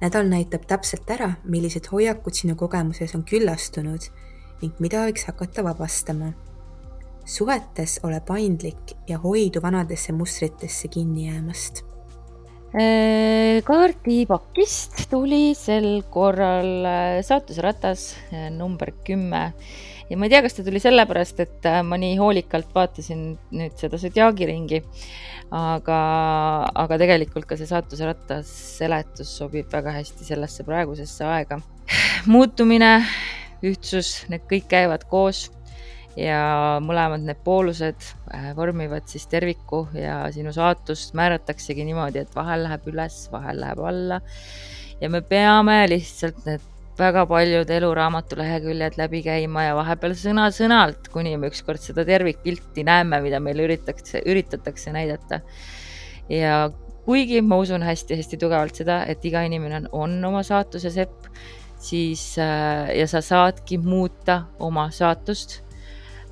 nädal 0.01 0.29
näitab 0.29 0.65
täpselt 0.69 1.11
ära, 1.11 1.35
millised 1.45 1.91
hoiakud 1.93 2.35
sinu 2.35 2.57
kogemuses 2.57 3.15
on 3.15 3.25
küllastunud 3.25 4.09
ning 4.63 4.81
mida 4.81 5.05
võiks 5.09 5.27
hakata 5.29 5.65
vabastama. 5.65 6.33
suhetes 7.25 8.01
ole 8.03 8.21
paindlik 8.21 8.97
ja 9.09 9.19
hoidu 9.19 9.63
vanadesse 9.63 10.13
mustritesse 10.13 10.89
kinni 10.89 11.29
jäämast. 11.29 11.85
Eh, 12.71 13.63
kaardipakist 13.67 15.09
tuli 15.11 15.55
sel 15.59 16.03
korral 16.11 16.85
eh, 16.87 17.23
saatusratas 17.27 18.15
eh, 18.31 18.51
number 18.51 18.93
kümme 19.05 19.53
ja 20.11 20.19
ma 20.19 20.27
ei 20.27 20.33
tea, 20.33 20.43
kas 20.45 20.57
ta 20.57 20.65
tuli 20.67 20.83
sellepärast, 20.83 21.43
et 21.45 21.69
äh, 21.71 21.81
ma 21.87 21.99
nii 22.01 22.17
hoolikalt 22.19 22.73
vaatasin 22.75 23.25
nüüd 23.55 23.77
seda 23.79 24.01
Zodiaagi-ringi, 24.01 24.83
aga, 25.55 26.01
aga 26.85 26.99
tegelikult 27.01 27.47
ka 27.51 27.59
see 27.59 27.71
saatusratas 27.71 28.51
seletus 28.81 29.31
sobib 29.41 29.71
väga 29.73 29.95
hästi 30.01 30.27
sellesse 30.27 30.67
praegusesse 30.67 31.27
aega. 31.27 31.61
muutumine, 32.31 32.93
ühtsus, 33.67 34.21
need 34.31 34.47
kõik 34.51 34.69
käivad 34.71 35.07
koos 35.11 35.49
ja 36.19 36.81
mõlemad 36.83 37.23
need 37.23 37.39
poolused 37.47 38.03
äh, 38.35 38.51
vormivad 38.57 39.07
siis 39.11 39.29
terviku 39.31 39.85
ja 39.95 40.25
sinu 40.35 40.53
saatust 40.55 41.15
määrataksegi 41.19 41.87
niimoodi, 41.87 42.25
et 42.25 42.35
vahel 42.35 42.67
läheb 42.67 42.91
üles, 42.91 43.23
vahel 43.33 43.63
läheb 43.63 43.87
alla. 43.93 44.21
ja 45.01 45.09
me 45.09 45.23
peame 45.23 45.85
lihtsalt 45.89 46.43
need 46.47 46.67
väga 46.99 47.25
paljud 47.29 47.71
eluraamatu 47.71 48.37
leheküljed 48.41 48.99
läbi 48.99 49.23
käima 49.25 49.65
ja 49.69 49.77
vahepeal 49.79 50.15
sõna-sõnalt, 50.19 51.09
kuni 51.13 51.37
me 51.41 51.51
ükskord 51.53 51.83
seda 51.83 52.05
tervikpilti 52.09 52.85
näeme, 52.87 53.21
mida 53.25 53.41
meile 53.41 53.65
üritatakse, 53.69 54.23
üritatakse 54.27 54.93
näidata. 54.93 55.41
ja 56.29 56.71
kuigi 57.05 57.41
ma 57.43 57.59
usun 57.59 57.83
hästi-hästi 57.83 58.39
tugevalt 58.41 58.77
seda, 58.83 59.01
et 59.09 59.25
iga 59.25 59.43
inimene 59.47 59.81
on, 59.81 59.89
on 59.93 60.29
oma 60.33 60.43
saatuse 60.47 60.93
sepp, 60.95 61.31
siis 61.81 62.35
äh, 62.39 62.93
ja 62.99 63.09
sa 63.09 63.23
saadki 63.25 63.79
muuta 63.81 64.43
oma 64.61 64.91
saatust 64.93 65.61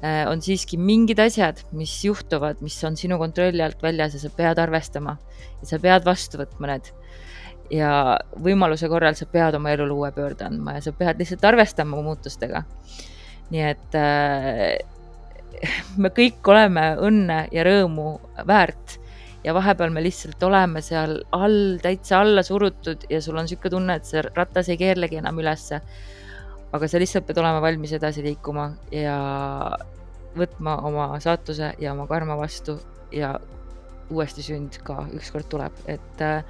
äh, 0.04 0.28
on 0.28 0.42
siiski 0.44 0.76
mingid 0.76 1.18
asjad, 1.24 1.64
mis 1.72 1.96
juhtuvad, 2.04 2.60
mis 2.60 2.76
on 2.84 2.96
sinu 3.00 3.18
kontrolli 3.18 3.64
alt 3.64 3.82
väljas 3.82 4.18
ja 4.18 4.22
sa 4.26 4.30
pead 4.36 4.60
arvestama 4.60 5.16
ja 5.62 5.72
sa 5.72 5.80
pead 5.82 6.04
vastu 6.04 6.42
võtma 6.42 6.74
need 6.74 6.92
ja 7.70 8.18
võimaluse 8.42 8.88
korral 8.88 9.16
sa 9.18 9.26
pead 9.30 9.58
oma 9.58 9.72
elule 9.74 9.94
uue 9.96 10.12
pöörde 10.16 10.46
andma 10.46 10.78
ja 10.78 10.84
sa 10.84 10.92
pead 10.96 11.20
lihtsalt 11.20 11.44
arvestama 11.44 12.00
muutustega. 12.02 12.62
nii 13.50 13.64
et 13.64 13.96
äh, 13.96 14.78
me 16.02 16.10
kõik 16.14 16.46
oleme 16.48 16.90
õnne 17.00 17.38
ja 17.52 17.64
rõõmu 17.66 18.18
väärt 18.46 18.98
ja 19.44 19.54
vahepeal 19.54 19.92
me 19.94 20.02
lihtsalt 20.02 20.42
oleme 20.42 20.82
seal 20.84 21.20
all 21.32 21.78
täitsa 21.82 22.22
alla 22.22 22.42
surutud 22.42 23.06
ja 23.10 23.20
sul 23.22 23.38
on 23.38 23.46
niisugune 23.46 23.74
tunne, 23.74 23.96
et 23.96 24.08
see 24.08 24.22
ratas 24.34 24.68
ei 24.68 24.80
keerlegi 24.80 25.20
enam 25.20 25.38
ülesse. 25.40 25.80
aga 26.72 26.88
sa 26.88 26.98
lihtsalt 27.00 27.24
pead 27.26 27.38
olema 27.40 27.62
valmis 27.64 27.94
edasi 27.96 28.22
liikuma 28.22 28.70
ja 28.92 29.18
võtma 30.36 30.74
oma 30.84 31.06
saatuse 31.20 31.72
ja 31.80 31.92
oma 31.94 32.06
karma 32.06 32.36
vastu 32.36 32.76
ja 33.12 33.38
uuesti 34.10 34.42
sünd 34.44 34.76
ka 34.84 35.06
ükskord 35.16 35.48
tuleb, 35.48 35.72
et 35.88 36.22
äh, 36.24 36.44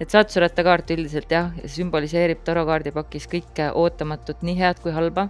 et 0.00 0.08
saatusrattakaart 0.12 0.90
üldiselt 0.94 1.32
jah, 1.32 1.52
sümboliseerib 1.68 2.40
tarokaardipakis 2.46 3.28
kõike 3.30 3.70
ootamatut, 3.76 4.40
nii 4.46 4.56
head 4.60 4.80
kui 4.82 4.94
halba. 4.96 5.28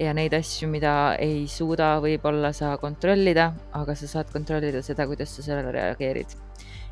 ja 0.00 0.14
neid 0.16 0.32
asju, 0.32 0.64
mida 0.72 1.14
ei 1.20 1.42
suuda 1.50 1.98
võib-olla 2.00 2.54
sa 2.56 2.70
kontrollida, 2.80 3.50
aga 3.76 3.92
sa 3.98 4.06
saad 4.08 4.30
kontrollida 4.32 4.80
seda, 4.82 5.04
kuidas 5.10 5.34
sa 5.36 5.44
sellele 5.44 5.74
reageerid. 5.76 6.36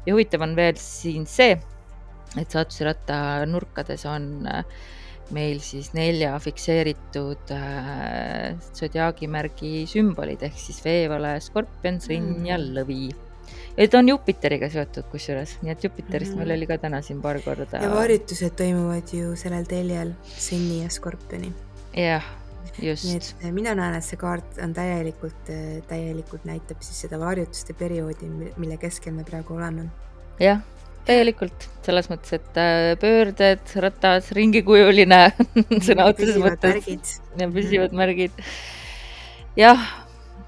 ja 0.06 0.14
huvitav 0.14 0.44
on 0.44 0.54
veel 0.58 0.76
siin 0.82 1.26
see, 1.26 1.56
et 2.36 2.50
saatusratta 2.50 3.46
nurkades 3.48 4.04
on 4.04 4.46
äh, 4.46 4.64
meil 5.34 5.60
siis 5.64 5.92
nelja 5.96 6.34
fikseeritud 6.40 7.52
äh, 7.54 8.58
sodiaagimärgi 8.72 9.86
sümbolid 9.88 10.42
ehk 10.48 10.60
siis 10.60 10.82
veevale, 10.84 11.36
skorpion, 11.44 12.00
sõnn 12.04 12.46
ja 12.48 12.58
lõvi 12.60 13.08
ja 13.78 13.86
ta 13.88 13.98
on 14.02 14.08
Jupiteriga 14.10 14.68
seotud 14.72 15.06
kusjuures, 15.12 15.56
nii 15.62 15.72
et 15.74 15.84
Jupiterist 15.86 16.34
Mhm. 16.34 16.38
meil 16.42 16.56
oli 16.56 16.66
ka 16.66 16.78
täna 16.82 17.00
siin 17.02 17.20
paar 17.22 17.38
korda. 17.44 17.78
ja 17.82 17.90
harjutused 17.94 18.56
toimuvad 18.58 19.12
ju 19.14 19.36
sellel 19.36 19.64
teljel 19.70 20.12
Sõnni 20.34 20.82
ja 20.82 20.88
Skorpioni. 20.90 21.52
jah, 21.94 22.24
nii 22.78 22.88
just, 22.90 23.04
et 23.14 23.34
eh, 23.44 23.52
mina 23.52 23.74
näen, 23.78 23.94
et 23.98 24.04
see 24.04 24.16
kaart 24.20 24.58
on 24.62 24.74
täielikult, 24.74 25.52
täielikult 25.88 26.44
näitab 26.44 26.82
siis 26.82 27.00
seda 27.06 27.18
varjutuste 27.22 27.72
perioodi, 27.78 28.26
mille 28.56 28.76
keskel 28.76 29.12
me 29.14 29.24
praegu 29.24 29.54
oleme. 29.54 29.88
jah, 30.40 30.60
täielikult 31.08 31.68
selles 31.86 32.10
mõttes, 32.10 32.34
et 32.36 32.58
äh, 32.60 32.96
pöörded, 33.00 33.62
ratas, 33.80 34.32
ringikujuline 34.36 35.32
sõna 35.86 36.10
otseses 36.10 36.36
mõttes 36.36 37.20
ja 37.38 37.48
püsivad 37.48 37.92
märgid. 37.96 38.30
jah, 39.56 39.80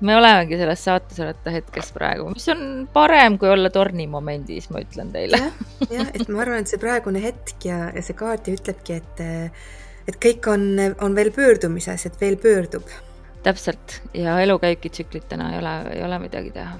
me 0.00 0.16
olemegi 0.16 0.56
selles 0.60 0.84
saatesoleta 0.84 1.52
hetkes 1.54 1.92
praegu, 1.92 2.28
mis 2.32 2.48
on 2.52 2.62
parem 2.92 3.36
kui 3.40 3.50
olla 3.52 3.70
tornimomendis, 3.72 4.70
ma 4.72 4.82
ütlen 4.84 5.12
teile. 5.14 5.40
jah, 5.90 6.12
et 6.14 6.28
ma 6.28 6.44
arvan, 6.44 6.64
et 6.64 6.72
see 6.72 6.80
praegune 6.80 7.22
hetk 7.24 7.68
ja, 7.68 7.82
ja 7.94 8.04
see 8.04 8.16
kaart 8.18 8.48
ju 8.48 8.56
ütlebki, 8.58 9.00
et, 9.00 9.24
et 10.08 10.20
kõik 10.22 10.48
on, 10.52 10.66
on 11.04 11.16
veel 11.16 11.32
pöördumises, 11.36 12.06
et 12.08 12.20
veel 12.20 12.38
pöördub. 12.40 12.88
täpselt 13.44 14.00
ja 14.16 14.38
elu 14.40 14.58
käibki 14.60 14.92
tsüklitena, 14.92 15.52
ei 15.54 15.60
ole, 15.60 15.74
ei 15.96 16.06
ole 16.06 16.22
midagi 16.22 16.54
teha. 16.56 16.78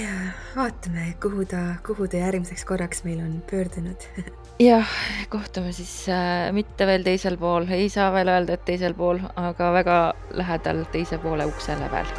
ja 0.00 0.16
vaatame, 0.56 1.12
kuhu 1.22 1.46
ta, 1.50 1.62
kuhu 1.86 2.08
ta 2.10 2.24
järgmiseks 2.24 2.66
korraks 2.66 3.06
meil 3.06 3.22
on 3.22 3.38
pöördunud 3.50 4.10
jah, 4.58 4.90
kohtume 5.30 5.70
siis 5.76 6.08
äh, 6.10 6.50
mitte 6.56 6.88
veel 6.88 7.06
teisel 7.06 7.38
pool, 7.38 7.68
ei 7.70 7.88
saa 7.92 8.10
veel 8.14 8.32
öelda, 8.32 8.58
et 8.58 8.66
teisel 8.66 8.98
pool, 8.98 9.22
aga 9.36 9.70
väga 9.78 10.00
lähedal 10.42 10.84
teise 10.92 11.20
poole 11.22 11.46
ukse 11.46 11.78
lävel 11.78 12.10